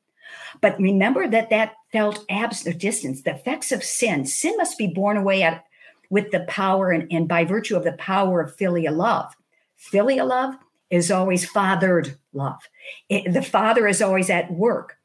But 0.60 0.78
remember 0.78 1.28
that 1.28 1.50
that 1.50 1.74
felt 1.92 2.24
absence 2.30 2.74
or 2.74 2.78
distance, 2.78 3.22
the 3.22 3.34
effects 3.34 3.72
of 3.72 3.82
sin, 3.84 4.24
sin 4.26 4.56
must 4.56 4.78
be 4.78 4.86
borne 4.86 5.16
away 5.16 5.42
at, 5.42 5.64
with 6.10 6.30
the 6.30 6.40
power 6.40 6.90
and, 6.90 7.10
and 7.12 7.28
by 7.28 7.44
virtue 7.44 7.76
of 7.76 7.84
the 7.84 7.92
power 7.92 8.40
of 8.40 8.54
filial 8.56 8.94
love. 8.94 9.34
Filial 9.76 10.26
love 10.26 10.54
is 10.90 11.10
always 11.10 11.48
fathered 11.48 12.16
love. 12.32 12.60
It- 13.08 13.32
the 13.32 13.42
father 13.42 13.86
is 13.86 14.02
always 14.02 14.30
at 14.30 14.50
work. 14.50 14.96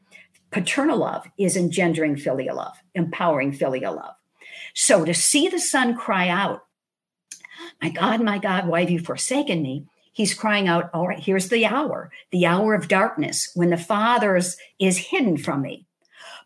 Paternal 0.52 0.98
love 0.98 1.26
is 1.38 1.58
engendering 1.58 2.16
filial 2.16 2.58
love, 2.58 2.78
empowering 2.94 3.52
filial 3.52 3.96
love. 3.96 4.16
So 4.76 5.04
to 5.04 5.14
see 5.14 5.48
the 5.48 5.60
son 5.60 5.96
cry 5.96 6.28
out, 6.30 6.66
My 7.82 7.90
God, 7.90 8.22
my 8.22 8.40
God, 8.40 8.68
why 8.68 8.82
have 8.82 8.90
you 8.90 9.00
forsaken 9.00 9.62
me? 9.62 9.86
He's 10.14 10.36
crying 10.36 10.68
out, 10.68 10.90
All 10.94 11.08
right, 11.08 11.20
here's 11.20 11.50
the 11.50 11.66
hour, 11.66 12.12
the 12.32 12.46
hour 12.46 12.74
of 12.74 12.88
darkness 12.88 13.50
when 13.56 13.72
the 13.72 13.78
Father's 13.78 14.56
is 14.80 15.10
hidden 15.10 15.38
from 15.38 15.62
me. 15.62 15.88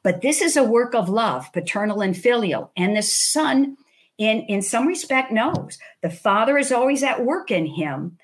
But 0.04 0.22
this 0.22 0.42
is 0.42 0.56
a 0.56 0.64
work 0.64 0.96
of 0.96 1.10
love, 1.10 1.52
paternal 1.52 2.02
and 2.02 2.16
filial. 2.16 2.72
And 2.78 2.96
the 2.96 3.02
Son, 3.02 3.76
in, 4.18 4.42
in 4.44 4.62
some 4.62 4.88
respect, 4.88 5.32
knows 5.32 5.78
the 6.02 6.10
Father 6.10 6.58
is 6.58 6.72
always 6.72 7.04
at 7.04 7.26
work 7.26 7.52
in 7.52 7.66
him, 7.66 8.18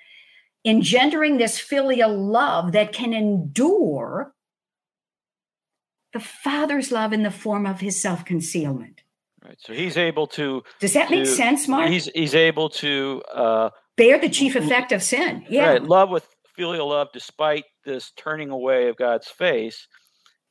engendering 0.64 1.38
this 1.38 1.60
filial 1.60 2.16
love 2.18 2.72
that 2.72 2.94
can 2.94 3.14
endure 3.14 4.34
the 6.14 6.22
Father's 6.22 6.92
love 6.92 7.12
in 7.12 7.24
the 7.24 7.32
form 7.32 7.66
of 7.66 7.82
his 7.82 8.02
self 8.02 8.24
concealment. 8.24 9.02
Right. 9.44 9.58
So 9.60 9.74
he's 9.74 9.98
able 9.98 10.28
to. 10.28 10.64
Does 10.80 10.94
that 10.94 11.10
to, 11.10 11.16
make 11.18 11.26
sense, 11.26 11.68
Mark? 11.68 11.90
He's 11.90 12.06
he's 12.16 12.34
able 12.34 12.70
to 12.70 13.22
uh, 13.34 13.70
bear 13.98 14.20
the 14.20 14.30
chief 14.30 14.56
effect 14.56 14.92
of 14.92 15.04
sin. 15.04 15.46
Yeah. 15.50 15.72
Right. 15.72 15.84
Love 15.84 16.10
with 16.10 16.28
filial 16.56 16.90
love, 16.90 17.10
despite 17.14 17.66
this 17.86 18.12
turning 18.18 18.50
away 18.50 18.88
of 18.88 18.98
God's 18.98 19.28
face. 19.28 19.88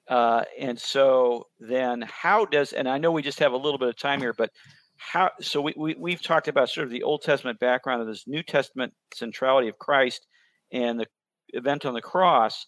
Uh, 0.09 0.43
and 0.59 0.79
so 0.79 1.47
then, 1.61 2.03
how 2.03 2.45
does? 2.45 2.73
And 2.73 2.89
I 2.89 2.99
know 2.99 3.13
we 3.13 3.23
just 3.23 3.39
have 3.39 3.53
a 3.53 3.57
little 3.57 3.79
bit 3.79 3.89
of 3.89 3.97
time 3.97 4.21
here, 4.21 4.35
but 4.37 4.51
how? 4.97 5.31
So 5.41 5.61
we, 5.61 5.75
we 5.77 5.95
we've 5.99 6.23
talked 6.23 6.49
about 6.49 6.69
sort 6.71 6.87
of 6.87 6.91
the 6.91 7.03
Old 7.03 7.23
Testament 7.23 7.59
background 7.61 8.03
of 8.03 8.09
this 8.09 8.25
New 8.27 8.43
Testament 8.43 8.93
centrality 9.15 9.69
of 9.69 9.79
Christ 9.79 10.27
and 10.73 10.99
the 10.99 11.07
event 11.55 11.85
on 11.85 11.95
the 11.95 12.03
cross 12.03 12.67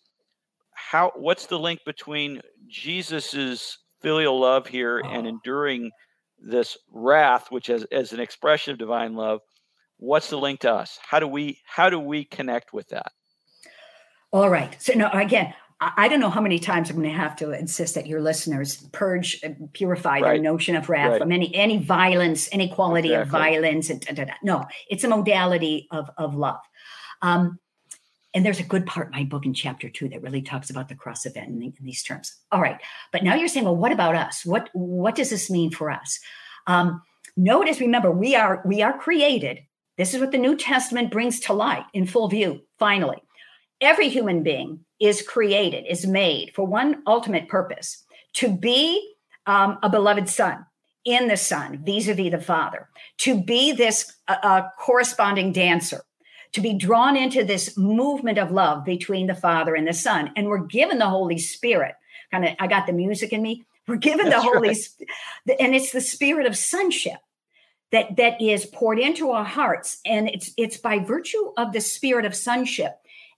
how 0.74 1.12
what's 1.16 1.46
the 1.46 1.58
link 1.58 1.80
between 1.87 2.40
jesus's 2.68 3.78
filial 4.02 4.38
love 4.38 4.66
here 4.66 4.98
and 4.98 5.26
enduring 5.26 5.90
this 6.38 6.76
wrath 6.90 7.46
which 7.50 7.70
as, 7.70 7.84
as 7.84 8.12
an 8.12 8.20
expression 8.20 8.72
of 8.72 8.78
divine 8.78 9.14
love 9.14 9.40
what's 9.98 10.30
the 10.30 10.38
link 10.38 10.61
to 10.61 10.72
us 10.72 10.98
how 11.09 11.18
do 11.18 11.28
we 11.28 11.61
how 11.64 11.90
do 11.90 11.98
we 11.98 12.24
connect 12.24 12.72
with 12.72 12.88
that 12.88 13.12
all 14.33 14.50
right 14.50 14.76
so 14.80 14.92
no 14.94 15.09
again 15.12 15.54
I 15.96 16.09
don't 16.09 16.20
know 16.20 16.30
how 16.30 16.40
many 16.40 16.59
times 16.59 16.88
I'm 16.88 16.96
going 16.96 17.09
to 17.09 17.14
have 17.14 17.37
to 17.37 17.50
insist 17.50 17.94
that 17.96 18.07
your 18.07 18.22
listeners 18.22 18.76
purge, 18.92 19.42
purify 19.72 20.20
right. 20.20 20.22
their 20.22 20.38
notion 20.38 20.76
of 20.76 20.88
wrath 20.88 21.12
right. 21.12 21.20
from 21.20 21.33
any 21.33 21.54
any 21.54 21.78
violence, 21.78 22.48
any 22.52 22.68
quality 22.68 23.09
exactly. 23.09 23.22
of 23.22 23.28
violence. 23.28 23.90
And 23.90 24.00
da, 24.00 24.14
da, 24.14 24.24
da. 24.24 24.33
no, 24.42 24.64
it's 24.88 25.04
a 25.04 25.09
modality 25.09 25.88
of 25.90 26.09
of 26.16 26.35
love. 26.35 26.61
Um, 27.22 27.59
and 28.33 28.44
there's 28.44 28.61
a 28.61 28.64
good 28.64 28.87
part 28.87 29.09
in 29.09 29.12
my 29.12 29.24
book 29.24 29.46
in 29.46 29.54
chapter 29.54 29.88
two 29.88 30.09
that 30.09 30.22
really 30.22 30.42
talks 30.42 30.70
about 30.70 30.88
the 30.88 30.94
cross 30.94 31.26
event 31.26 31.48
in, 31.48 31.62
in 31.62 31.85
these 31.85 32.02
terms. 32.02 32.35
All 32.50 32.61
right, 32.61 32.80
but 33.12 33.22
now 33.22 33.35
you're 33.35 33.48
saying, 33.48 33.64
well, 33.64 33.76
what 33.76 33.92
about 33.92 34.14
us? 34.14 34.44
What 34.44 34.70
what 34.72 35.14
does 35.14 35.30
this 35.30 35.50
mean 35.50 35.70
for 35.70 35.90
us? 35.90 36.18
Um, 36.66 37.02
notice, 37.37 37.80
remember, 37.80 38.11
we 38.11 38.35
are 38.37 38.62
we 38.64 38.80
are 38.80 38.96
created. 38.96 39.61
This 39.96 40.14
is 40.14 40.20
what 40.20 40.33
the 40.33 40.38
New 40.38 40.57
Testament 40.57 41.11
brings 41.11 41.40
to 41.40 41.52
light 41.52 41.85
in 41.92 42.07
full 42.07 42.28
view. 42.28 42.62
Finally, 42.78 43.22
every 43.80 44.09
human 44.09 44.42
being 44.42 44.80
is 45.00 45.22
created, 45.22 45.87
is 45.88 46.07
made 46.07 46.52
for 46.54 46.66
one 46.66 47.02
ultimate 47.07 47.48
purpose: 47.48 48.04
to 48.35 48.48
be 48.48 49.14
um, 49.46 49.78
a 49.83 49.88
beloved 49.88 50.28
son 50.28 50.66
in 51.04 51.28
the 51.28 51.37
Son, 51.37 51.83
vis-a-vis 51.85 52.30
the 52.30 52.40
Father, 52.40 52.88
to 53.18 53.40
be 53.40 53.72
this 53.72 54.11
uh, 54.26 54.37
uh, 54.42 54.62
corresponding 54.78 55.52
dancer 55.52 56.02
to 56.54 56.61
be 56.61 56.72
drawn 56.72 57.16
into 57.16 57.44
this 57.44 57.76
movement 57.76 58.38
of 58.38 58.52
love 58.52 58.85
between 58.85 59.26
the 59.26 59.35
Father 59.35 59.74
and 59.74 59.88
the 59.88 59.92
Son. 59.92 60.30
And 60.37 60.46
we're 60.46 60.64
given 60.64 60.98
the 60.98 61.09
Holy 61.09 61.37
Spirit. 61.37 61.96
Kind 62.30 62.44
of, 62.44 62.54
I 62.61 62.68
got 62.68 62.87
the 62.87 62.92
music 62.92 63.33
in 63.33 63.42
me. 63.42 63.64
We're 63.88 63.96
given 63.96 64.30
That's 64.30 64.37
the 64.37 64.50
Holy 64.50 64.68
right. 64.68 64.76
Spirit, 64.76 65.11
and 65.61 65.74
it's 65.74 65.90
the 65.90 66.00
spirit 66.00 66.46
of 66.46 66.57
sonship 66.57 67.18
that 67.94 68.16
that 68.16 68.42
is 68.42 68.66
poured 68.66 68.98
into 68.98 69.30
our 69.30 69.44
hearts. 69.44 69.98
And 70.04 70.28
it's 70.28 70.52
it's 70.59 70.76
by 70.76 70.98
virtue 70.98 71.52
of 71.57 71.72
the 71.72 71.80
spirit 71.80 72.24
of 72.24 72.35
sonship 72.35 72.96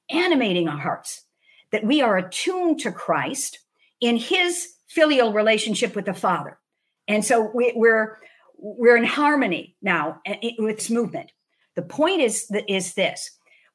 animating 0.09 0.66
our 0.66 0.79
hearts 0.79 1.25
that 1.73 1.85
we 1.85 2.01
are 2.01 2.16
attuned 2.16 2.81
to 2.81 2.90
Christ 2.90 3.59
in 4.01 4.16
his 4.16 4.73
filial 4.88 5.35
relationship 5.35 5.95
with 5.95 6.07
the 6.07 6.14
Father. 6.14 6.59
And 7.07 7.23
so 7.23 7.51
we, 7.55 7.75
we're 7.77 8.19
we're 8.57 8.97
in 8.97 9.05
harmony 9.05 9.77
now 9.83 10.23
eh, 10.25 10.37
eh, 10.42 10.51
with 10.59 10.77
this 10.77 10.90
movement. 10.90 11.33
The 11.75 11.83
point 11.83 12.23
is, 12.23 12.51
is 12.66 12.95
this 12.95 13.33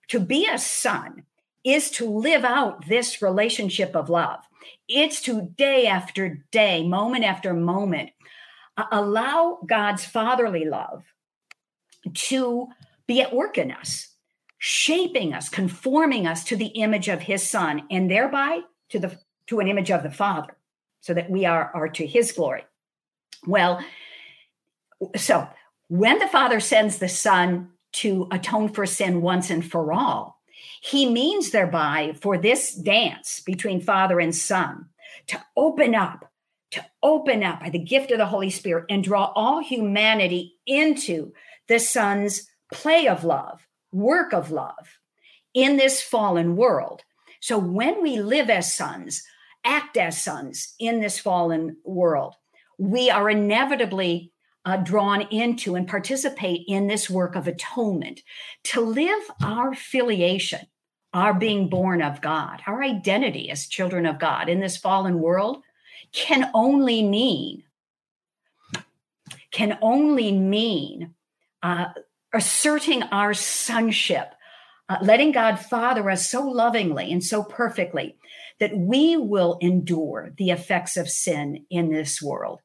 to 0.08 0.20
be 0.20 0.48
a 0.48 0.58
son 0.58 1.26
is 1.64 1.92
to 1.92 2.10
live 2.10 2.44
out 2.44 2.88
this 2.88 3.22
relationship 3.22 3.96
of 3.96 4.10
love. 4.10 4.40
It's 4.88 5.22
to 5.22 5.44
day 5.56 5.86
after 5.86 6.44
day, 6.52 6.88
moment 6.88 7.24
after 7.24 7.54
moment, 7.54 8.10
allow 8.92 9.60
God's 9.66 10.06
fatherly 10.06 10.66
love 10.66 11.04
to 12.14 12.68
be 13.08 13.22
at 13.22 13.34
work 13.34 13.58
in 13.58 13.72
us, 13.72 14.10
shaping 14.58 15.34
us, 15.34 15.50
conforming 15.50 16.26
us 16.28 16.44
to 16.46 16.56
the 16.56 16.68
image 16.68 17.08
of 17.08 17.22
his 17.22 17.48
son, 17.48 17.84
and 17.90 18.10
thereby 18.10 18.62
to 18.90 19.00
the 19.00 19.18
to 19.48 19.60
an 19.60 19.68
image 19.68 19.92
of 19.92 20.04
the 20.04 20.12
Father, 20.12 20.56
so 21.02 21.14
that 21.14 21.30
we 21.30 21.46
are, 21.46 21.72
are 21.74 21.90
to 21.90 22.08
his 22.08 22.32
glory. 22.32 22.64
Well, 23.46 23.84
so 25.18 25.48
when 25.90 26.20
the 26.20 26.28
Father 26.28 26.60
sends 26.60 27.00
the 27.00 27.10
Son 27.10 27.72
to 27.94 28.28
atone 28.32 28.70
for 28.70 28.86
sin 28.86 29.22
once 29.22 29.50
and 29.50 29.70
for 29.70 29.92
all. 29.92 30.42
He 30.82 31.10
means 31.10 31.52
thereby 31.52 32.14
for 32.20 32.38
this 32.38 32.74
dance 32.74 33.42
between 33.46 33.82
Father 33.82 34.20
and 34.20 34.36
Son 34.36 34.88
to 35.28 35.42
open 35.56 35.94
up, 35.94 36.31
to 36.72 36.86
open 37.04 37.44
up 37.44 37.60
by 37.60 37.70
the 37.70 37.80
gift 37.80 38.12
of 38.12 38.18
the 38.18 38.26
Holy 38.26 38.50
Spirit 38.50 38.86
and 38.90 39.04
draw 39.04 39.32
all 39.36 39.62
humanity 39.62 40.56
into 40.66 41.34
the 41.68 41.80
Son's 41.80 42.50
play 42.74 43.08
of 43.08 43.24
love, 43.24 43.68
work 43.92 44.34
of 44.34 44.52
love 44.52 45.00
in 45.54 45.78
this 45.78 46.02
fallen 46.02 46.56
world. 46.56 47.04
So 47.42 47.58
when 47.58 48.02
we 48.02 48.22
live 48.22 48.50
as 48.50 48.74
sons, 48.74 49.24
act 49.64 49.98
as 49.98 50.22
sons 50.24 50.74
in 50.80 51.02
this 51.02 51.20
fallen 51.20 51.78
world, 51.84 52.36
we 52.78 53.10
are 53.10 53.30
inevitably 53.30 54.32
uh, 54.64 54.78
drawn 54.78 55.22
into 55.32 55.76
and 55.76 55.88
participate 55.88 56.62
in 56.68 56.88
this 56.88 57.10
work 57.10 57.36
of 57.36 57.48
atonement, 57.48 58.22
to 58.64 58.82
live 58.82 59.24
our 59.44 59.74
filiation, 59.74 60.60
our 61.14 61.34
being 61.34 61.68
born 61.68 62.02
of 62.02 62.22
God, 62.22 62.62
our 62.68 62.84
identity 62.84 63.50
as 63.50 63.68
children 63.68 64.06
of 64.06 64.20
God 64.20 64.50
in 64.50 64.60
this 64.60 64.78
fallen 64.78 65.20
world 65.20 65.64
can 66.14 66.50
only 66.54 67.04
mean 67.04 67.64
can 69.52 69.78
only 69.82 70.32
mean 70.32 71.14
uh, 71.62 71.88
asserting 72.34 73.04
our 73.04 73.34
sonship, 73.34 74.34
uh, 74.90 74.98
letting 75.02 75.32
God 75.32 75.60
father 75.60 76.10
us 76.10 76.30
so 76.30 76.42
lovingly 76.48 77.12
and 77.12 77.24
so 77.24 77.44
perfectly 77.44 78.16
that 78.60 78.76
we 78.76 79.18
will 79.18 79.58
endure 79.62 80.32
the 80.38 80.52
effects 80.52 80.98
of 80.98 81.10
sin 81.10 81.66
in 81.70 81.92
this 81.92 82.22
world 82.22 82.62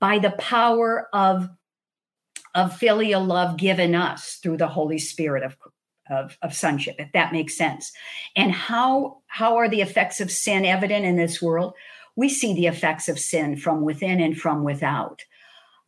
by 0.00 0.18
the 0.18 0.30
power 0.32 1.08
of, 1.12 1.48
of 2.54 2.76
filial 2.76 3.24
love 3.24 3.56
given 3.56 3.94
us 3.94 4.38
through 4.42 4.56
the 4.56 4.68
Holy 4.68 4.98
Spirit 4.98 5.42
of, 5.42 5.56
of, 6.10 6.36
of 6.42 6.54
sonship, 6.54 6.96
if 6.98 7.12
that 7.12 7.32
makes 7.32 7.56
sense. 7.56 7.92
And 8.34 8.52
how, 8.52 9.18
how 9.26 9.56
are 9.56 9.68
the 9.68 9.80
effects 9.82 10.20
of 10.20 10.30
sin 10.30 10.64
evident 10.64 11.04
in 11.04 11.16
this 11.16 11.42
world? 11.42 11.74
We 12.16 12.28
see 12.28 12.54
the 12.54 12.66
effects 12.66 13.08
of 13.08 13.18
sin 13.18 13.56
from 13.56 13.82
within 13.82 14.20
and 14.20 14.38
from 14.38 14.64
without. 14.64 15.22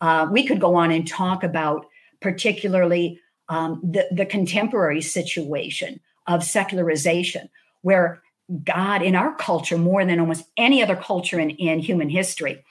Uh, 0.01 0.29
we 0.31 0.47
could 0.47 0.61
go 0.61 0.75
on 0.75 0.91
and 0.91 1.07
talk 1.07 1.43
about 1.43 1.87
particularly 2.21 3.21
um, 3.49 3.81
the, 3.83 4.09
the 4.11 4.27
contemporary 4.27 5.03
situation 5.03 6.01
of 6.27 6.43
secularization, 6.43 7.49
where 7.83 8.23
God 8.65 9.03
in 9.03 9.15
our 9.15 9.35
culture, 9.35 9.79
more 9.79 10.05
than 10.05 10.21
almost 10.21 10.47
any 10.57 10.83
other 10.83 10.97
culture 10.97 11.39
in, 11.39 11.51
in 11.51 11.79
human 11.79 12.09
history, 12.09 12.65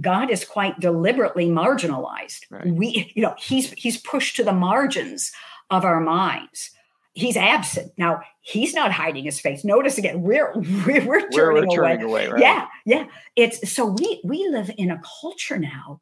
God 0.00 0.30
is 0.30 0.44
quite 0.44 0.78
deliberately 0.80 1.48
marginalized. 1.48 2.40
Right. 2.50 2.66
We, 2.66 3.12
you 3.14 3.22
know, 3.22 3.34
he's 3.38 3.72
he's 3.72 3.96
pushed 3.96 4.36
to 4.36 4.44
the 4.44 4.52
margins 4.52 5.32
of 5.70 5.84
our 5.84 6.00
minds. 6.00 6.70
He's 7.12 7.36
absent. 7.36 7.92
Now, 7.98 8.20
he's 8.40 8.72
not 8.72 8.92
hiding 8.92 9.24
his 9.24 9.40
face. 9.40 9.64
Notice 9.64 9.98
again, 9.98 10.22
we're 10.22 10.52
we're, 10.86 11.06
we're 11.06 11.28
turning, 11.30 11.68
we're 11.68 11.76
turning 11.76 12.02
away. 12.02 12.26
away 12.26 12.28
right? 12.28 12.40
Yeah, 12.40 12.66
yeah. 12.86 13.06
It's 13.36 13.70
so 13.70 13.86
we 13.86 14.20
we 14.24 14.48
live 14.48 14.70
in 14.76 14.90
a 14.90 15.00
culture 15.20 15.58
now 15.58 16.00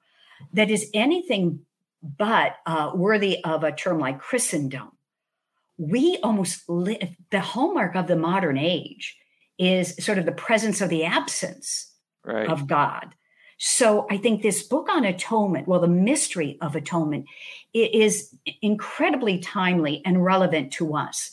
that 0.53 0.71
is 0.71 0.91
anything 0.95 1.61
but 2.03 2.57
uh, 2.67 2.93
worthy 2.95 3.43
of 3.45 3.65
a 3.65 3.73
term 3.73 3.99
like 3.99 4.21
Christendom. 4.21 4.93
We 5.79 6.19
almost 6.23 6.69
live 6.69 6.99
the 7.31 7.41
hallmark 7.41 7.95
of 7.97 8.07
the 8.07 8.17
modern 8.17 8.59
age 8.59 9.17
is 9.59 9.95
sort 10.05 10.19
of 10.19 10.27
the 10.27 10.33
presence 10.33 10.81
of 10.81 10.89
the 10.89 11.05
absence 11.05 11.93
right. 12.25 12.49
of 12.49 12.67
God. 12.67 13.15
So 13.59 14.07
I 14.09 14.17
think 14.17 14.43
this 14.43 14.63
book 14.63 14.89
on 14.89 15.05
atonement, 15.05 15.67
well, 15.67 15.81
the 15.81 15.89
mystery 15.89 16.57
of 16.61 16.77
atonement, 16.77 17.27
is 17.75 18.35
incredibly 18.63 19.41
timely 19.41 20.01
and 20.05 20.25
relevant 20.25 20.73
to 20.75 20.97
us 20.97 21.31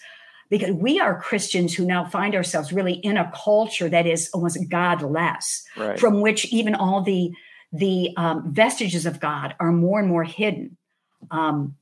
because 0.49 0.71
we 0.71 0.99
are 0.99 1.19
Christians 1.21 1.73
who 1.73 1.85
now 1.85 2.05
find 2.05 2.35
ourselves 2.35 2.73
really 2.73 2.93
in 2.93 3.17
a 3.17 3.31
culture 3.33 3.89
that 3.89 4.05
is 4.05 4.29
almost 4.33 4.57
godless, 4.69 5.63
right. 5.77 5.99
from 5.99 6.21
which 6.21 6.51
even 6.51 6.75
all 6.75 7.01
the 7.01 7.31
the 7.71 8.11
um, 8.15 8.53
vestiges 8.53 9.05
of 9.05 9.19
God 9.19 9.53
are 9.59 9.71
more 9.71 9.99
and 9.99 10.07
more 10.07 10.23
hidden. 10.23 10.77
Um, 11.29 11.75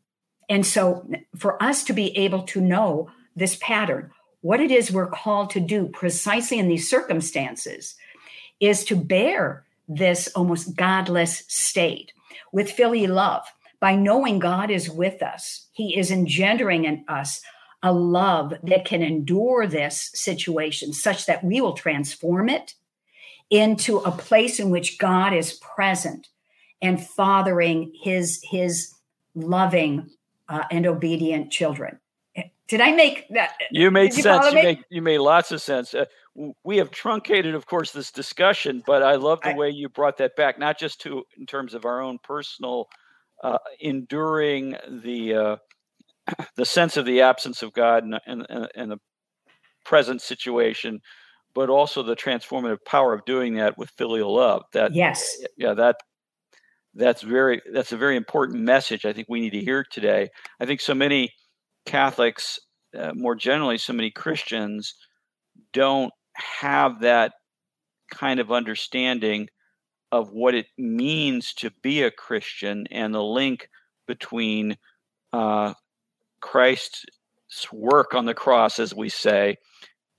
and 0.50 0.66
so, 0.66 1.08
for 1.38 1.62
us 1.62 1.84
to 1.86 1.94
be 1.94 2.16
able 2.18 2.44
to 2.44 2.62
know 2.62 3.10
this 3.36 3.58
pattern, 3.62 4.12
what 4.42 4.60
it 4.60 4.72
is 4.72 4.92
we're 4.92 5.08
called 5.08 5.52
to 5.52 5.60
do 5.60 5.88
precisely 5.88 6.60
in 6.60 6.68
these 6.68 6.90
circumstances 6.90 7.96
is 8.60 8.84
to 8.86 8.96
bear 8.96 9.66
this 9.88 10.28
almost 10.36 10.76
godless 10.76 11.44
state 11.48 12.14
with 12.52 12.72
filial 12.72 13.16
love. 13.16 13.44
By 13.80 13.96
knowing 13.96 14.40
God 14.40 14.72
is 14.72 14.90
with 14.90 15.22
us, 15.22 15.68
He 15.74 15.98
is 15.98 16.12
engendering 16.12 16.86
in 16.86 17.04
us 17.08 17.42
a 17.82 17.92
love 17.92 18.54
that 18.64 18.86
can 18.86 19.04
endure 19.04 19.68
this 19.68 20.10
situation 20.14 20.94
such 20.94 21.26
that 21.26 21.44
we 21.44 21.60
will 21.60 21.74
transform 21.74 22.48
it 22.48 22.76
into 23.50 23.98
a 23.98 24.12
place 24.12 24.60
in 24.60 24.70
which 24.70 24.98
God 24.98 25.34
is 25.34 25.54
present 25.54 26.30
and 26.82 27.06
fathering 27.06 27.94
his 28.02 28.42
his 28.44 28.94
loving 29.36 30.10
uh, 30.48 30.64
and 30.72 30.88
obedient 30.88 31.52
children. 31.52 32.00
Did 32.68 32.82
I 32.82 32.92
make 32.94 33.28
that? 33.30 33.56
You 33.72 33.92
made 33.92 34.16
you 34.16 34.24
sense. 34.24 34.46
You 34.48 34.54
made, 34.54 34.86
you 34.90 35.02
made 35.02 35.18
lots 35.20 35.52
of 35.52 35.62
sense. 35.62 35.94
Uh, 35.94 36.06
we 36.64 36.78
have 36.78 36.92
truncated, 36.92 37.54
of 37.56 37.66
course, 37.66 37.92
this 37.92 38.12
discussion, 38.12 38.82
but 38.86 39.04
I 39.04 39.16
love 39.16 39.40
the 39.42 39.52
I, 39.52 39.56
way 39.56 39.70
you 39.70 39.90
brought 39.90 40.18
that 40.18 40.36
back, 40.36 40.58
not 40.58 40.80
just 40.80 41.02
to 41.02 41.24
in 41.38 41.46
terms 41.46 41.74
of 41.74 41.86
our 41.86 42.02
own 42.02 42.18
personal 42.24 42.88
uh, 43.44 43.58
enduring 43.80 44.76
the 45.04 45.36
uh, 45.36 45.56
the 46.56 46.66
sense 46.66 46.98
of 46.98 47.06
the 47.06 47.22
absence 47.22 47.62
of 47.62 47.74
God 47.74 48.04
and, 48.04 48.20
and, 48.26 48.68
and 48.76 48.92
the 48.92 48.98
present 49.86 50.22
situation, 50.22 51.00
but 51.54 51.70
also 51.70 52.02
the 52.02 52.16
transformative 52.16 52.84
power 52.86 53.14
of 53.14 53.26
doing 53.26 53.56
that 53.56 53.78
with 53.78 53.92
filial 53.92 54.36
love. 54.36 54.64
That 54.74 54.96
yes, 54.96 55.38
yeah, 55.58 55.74
that 55.76 55.98
that's 56.96 57.22
very 57.22 57.62
that's 57.72 57.92
a 57.92 57.98
very 57.98 58.16
important 58.16 58.64
message. 58.64 59.06
I 59.06 59.14
think 59.14 59.28
we 59.30 59.42
need 59.42 59.52
to 59.52 59.64
hear 59.64 59.86
today. 59.92 60.30
I 60.60 60.66
think 60.66 60.82
so 60.82 60.96
many 60.96 61.32
Catholics, 61.86 62.58
uh, 62.98 63.12
more 63.14 63.36
generally, 63.36 63.78
so 63.78 63.94
many 63.94 64.10
Christians 64.10 64.96
don't 65.74 66.12
have 66.36 67.02
that 67.02 67.34
kind 68.12 68.40
of 68.40 68.52
understanding 68.52 69.48
of 70.12 70.32
what 70.32 70.54
it 70.54 70.68
means 70.78 71.54
to 71.56 71.72
be 71.82 72.04
a 72.04 72.12
Christian 72.12 72.86
and 72.92 73.14
the 73.14 73.24
link 73.24 73.68
between 74.08 74.78
uh, 75.32 75.74
Christ's 76.42 77.06
work 77.72 78.14
on 78.14 78.26
the 78.26 78.34
cross, 78.34 78.78
as 78.78 78.94
we 78.94 79.10
say, 79.10 79.58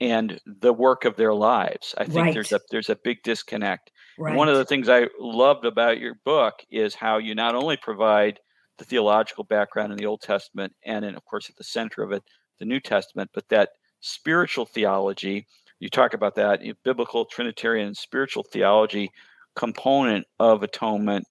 and 0.01 0.41
the 0.45 0.73
work 0.73 1.05
of 1.05 1.17
their 1.17 1.35
lives. 1.35 1.95
I 1.97 2.05
think 2.05 2.17
right. 2.17 2.35
there's 2.35 2.53
a 2.53 2.61
there's 2.71 2.91
a 2.91 2.99
big 3.05 3.23
disconnect. 3.23 3.93
Right. 4.19 4.35
One 4.35 4.49
of 4.49 4.57
the 4.57 4.65
things 4.65 4.89
I 4.89 5.07
loved 5.21 5.65
about 5.65 6.01
your 6.01 6.17
book 6.25 6.55
is 6.71 6.95
how 6.95 7.19
you 7.19 7.35
not 7.35 7.55
only 7.55 7.77
provide 7.77 8.41
the 8.79 8.85
theological 8.85 9.45
background 9.45 9.93
in 9.93 9.99
the 9.99 10.07
Old 10.07 10.21
Testament 10.21 10.73
and, 10.85 11.05
and 11.05 11.17
of 11.17 11.25
course 11.25 11.49
at 11.49 11.57
the 11.57 11.65
center 11.65 12.03
of 12.03 12.11
it 12.11 12.25
the 12.59 12.65
New 12.65 12.81
Testament, 12.81 13.31
but 13.35 13.49
that 13.49 13.71
spiritual 14.01 14.67
theology. 14.67 15.47
You 15.85 15.91
talk 15.91 16.15
about 16.15 16.37
that 16.37 16.63
biblical 16.83 17.27
Trinitarian 17.27 17.95
spiritual 17.95 18.43
theology 18.43 19.11
component 19.55 20.27
of 20.41 20.63
atonement 20.63 21.27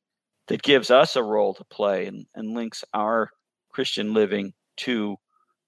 that 0.47 0.62
gives 0.62 0.91
us 0.91 1.16
a 1.16 1.24
role 1.24 1.56
to 1.56 1.64
play 1.72 2.06
and, 2.06 2.28
and 2.36 2.54
links 2.54 2.84
our 2.93 3.32
Christian 3.72 4.14
living 4.14 4.54
to 4.78 5.16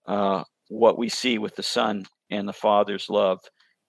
uh, 0.05 0.43
what 0.67 0.99
we 0.99 1.09
see 1.09 1.39
with 1.39 1.55
the 1.55 1.63
Son 1.63 2.05
and 2.29 2.47
the 2.47 2.53
Father's 2.53 3.09
love 3.09 3.39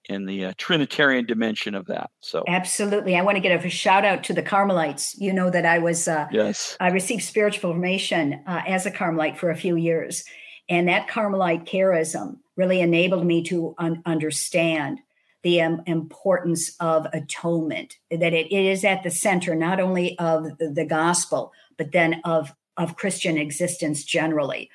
in 0.09 0.25
the 0.25 0.45
uh, 0.45 0.53
Trinitarian 0.57 1.27
dimension 1.27 1.75
of 1.75 1.85
that. 1.85 2.09
So 2.21 2.43
absolutely, 2.47 3.15
I 3.15 3.21
want 3.21 3.35
to 3.35 3.41
give 3.41 3.63
a 3.63 3.69
shout 3.69 4.03
out 4.03 4.23
to 4.23 4.33
the 4.33 4.41
Carmelites. 4.41 5.15
You 5.19 5.31
know 5.31 5.51
that 5.51 5.67
I 5.67 5.77
was 5.77 6.07
uh, 6.07 6.25
yes, 6.31 6.75
I 6.79 6.89
received 6.89 7.21
spiritual 7.21 7.71
formation 7.73 8.41
uh, 8.47 8.63
as 8.65 8.87
a 8.87 8.91
Carmelite 8.91 9.37
for 9.37 9.51
a 9.51 9.55
few 9.55 9.75
years, 9.75 10.23
and 10.69 10.87
that 10.87 11.07
Carmelite 11.07 11.65
charism 11.65 12.37
really 12.55 12.81
enabled 12.81 13.25
me 13.25 13.43
to 13.43 13.75
un- 13.77 14.01
understand 14.05 14.99
the 15.43 15.61
um, 15.61 15.81
importance 15.85 16.75
of 16.79 17.07
atonement. 17.13 17.97
That 18.11 18.33
it, 18.33 18.51
it 18.51 18.65
is 18.65 18.83
at 18.83 19.03
the 19.03 19.11
center 19.11 19.55
not 19.55 19.79
only 19.79 20.17
of 20.19 20.57
the, 20.57 20.85
gospel, 20.85 21.53
but 21.77 21.91
then 21.91 22.21
of 22.25 22.53
of 22.75 22.95
Christian 22.95 23.37
existence 23.37 24.03
generally. 24.03 24.69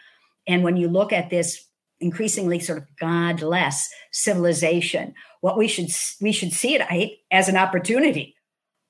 And 0.46 0.64
when 0.64 0.76
you 0.76 0.88
look 0.88 1.12
at 1.12 1.30
this 1.30 1.68
increasingly 2.00 2.58
sort 2.58 2.78
of 2.78 2.96
godless 2.98 3.88
civilization, 4.10 5.14
what 5.40 5.56
we 5.56 5.68
should 5.68 5.88
we 6.20 6.32
should 6.32 6.52
see 6.52 6.74
it 6.76 7.18
as 7.30 7.48
an 7.48 7.56
opportunity. 7.56 8.34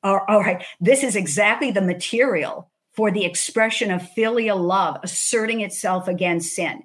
All 0.04 0.24
right, 0.28 0.64
this 0.80 1.02
is 1.04 1.14
exactly 1.14 1.70
the 1.70 1.80
material 1.80 2.70
for 2.92 3.10
the 3.10 3.24
expression 3.24 3.90
of 3.90 4.08
filial 4.10 4.58
love 4.58 4.98
asserting 5.02 5.60
itself 5.60 6.08
against 6.08 6.54
sin. 6.54 6.84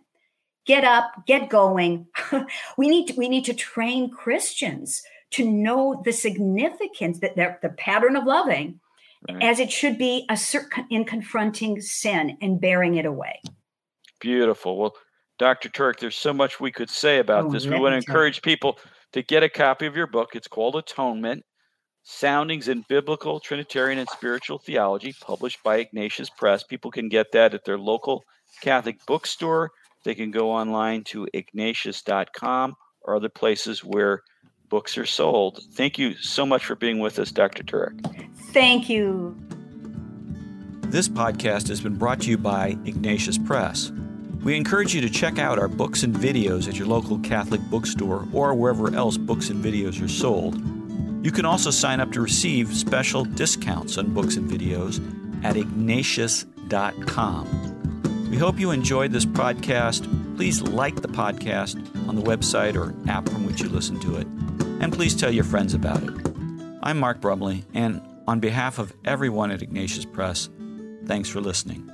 Get 0.67 0.83
up, 0.83 1.25
get 1.25 1.49
going. 1.49 2.07
we 2.77 2.89
need 2.89 3.07
to, 3.07 3.13
we 3.15 3.29
need 3.29 3.45
to 3.45 3.53
train 3.53 4.11
Christians 4.11 5.01
to 5.31 5.49
know 5.49 6.01
the 6.05 6.11
significance 6.11 7.19
that 7.19 7.35
the 7.35 7.69
pattern 7.69 8.15
of 8.15 8.25
loving 8.25 8.79
right. 9.29 9.43
as 9.43 9.59
it 9.59 9.71
should 9.71 9.97
be 9.97 10.25
a 10.29 10.37
in 10.89 11.05
confronting 11.05 11.81
sin 11.81 12.37
and 12.41 12.61
bearing 12.61 12.95
it 12.95 13.05
away. 13.05 13.41
Beautiful. 14.19 14.77
Well, 14.77 14.93
Dr. 15.37 15.69
Turek, 15.69 15.99
there's 15.99 16.15
so 16.15 16.33
much 16.33 16.59
we 16.59 16.71
could 16.71 16.89
say 16.89 17.19
about 17.19 17.45
oh, 17.45 17.51
this. 17.51 17.65
We 17.65 17.79
want 17.79 17.93
to 17.93 17.97
encourage 17.97 18.41
people 18.41 18.79
to 19.13 19.21
get 19.21 19.43
a 19.43 19.49
copy 19.49 19.85
of 19.85 19.95
your 19.95 20.07
book. 20.07 20.29
It's 20.33 20.47
called 20.47 20.75
Atonement 20.75 21.43
Soundings 22.03 22.67
in 22.67 22.83
Biblical, 22.89 23.39
Trinitarian, 23.39 23.99
and 23.99 24.09
Spiritual 24.09 24.59
Theology, 24.59 25.13
published 25.21 25.59
by 25.63 25.77
Ignatius 25.77 26.29
Press. 26.29 26.63
People 26.63 26.89
can 26.89 27.09
get 27.09 27.31
that 27.33 27.53
at 27.53 27.65
their 27.65 27.77
local 27.77 28.23
Catholic 28.61 28.97
bookstore. 29.05 29.69
They 30.07 30.15
can 30.15 30.31
go 30.31 30.51
online 30.51 31.03
to 31.07 31.27
ignatius.com 31.33 32.77
or 33.01 33.17
other 33.17 33.27
places 33.27 33.83
where 33.83 34.23
books 34.69 34.97
are 34.97 35.05
sold. 35.05 35.59
Thank 35.73 35.99
you 35.99 36.15
so 36.15 36.45
much 36.45 36.63
for 36.63 36.75
being 36.75 36.99
with 36.99 37.19
us, 37.19 37.29
Dr. 37.29 37.61
Turek. 37.61 38.25
Thank 38.53 38.89
you. 38.89 39.37
This 40.83 41.09
podcast 41.09 41.67
has 41.67 41.81
been 41.81 41.97
brought 41.97 42.21
to 42.21 42.29
you 42.29 42.37
by 42.37 42.77
Ignatius 42.85 43.37
Press. 43.37 43.91
We 44.45 44.55
encourage 44.55 44.95
you 44.95 45.01
to 45.01 45.09
check 45.09 45.39
out 45.39 45.59
our 45.59 45.67
books 45.67 46.03
and 46.03 46.15
videos 46.15 46.69
at 46.69 46.77
your 46.77 46.87
local 46.87 47.19
Catholic 47.19 47.59
bookstore 47.63 48.25
or 48.31 48.55
wherever 48.55 48.95
else 48.95 49.17
books 49.17 49.49
and 49.49 49.61
videos 49.61 50.01
are 50.01 50.07
sold. 50.07 50.55
You 51.21 51.33
can 51.33 51.43
also 51.43 51.69
sign 51.69 51.99
up 51.99 52.13
to 52.13 52.21
receive 52.21 52.73
special 52.73 53.25
discounts 53.25 53.97
on 53.97 54.13
books 54.13 54.37
and 54.37 54.49
videos 54.49 55.03
at 55.43 55.57
ignatius.com. 55.57 57.76
We 58.29 58.37
hope 58.37 58.59
you 58.59 58.71
enjoyed 58.71 59.11
this 59.11 59.25
podcast. 59.25 60.05
Please 60.35 60.61
like 60.61 61.01
the 61.01 61.07
podcast 61.07 61.77
on 62.07 62.15
the 62.15 62.21
website 62.21 62.75
or 62.75 62.93
app 63.09 63.27
from 63.29 63.45
which 63.45 63.61
you 63.61 63.69
listen 63.69 63.99
to 64.01 64.17
it, 64.17 64.27
and 64.81 64.93
please 64.93 65.15
tell 65.15 65.31
your 65.31 65.45
friends 65.45 65.73
about 65.73 66.03
it. 66.03 66.13
I'm 66.83 66.99
Mark 66.99 67.21
Brumley, 67.21 67.63
and 67.73 68.01
on 68.27 68.39
behalf 68.39 68.79
of 68.79 68.93
everyone 69.05 69.49
at 69.51 69.61
Ignatius 69.61 70.05
Press, 70.05 70.49
thanks 71.05 71.29
for 71.29 71.39
listening. 71.41 71.89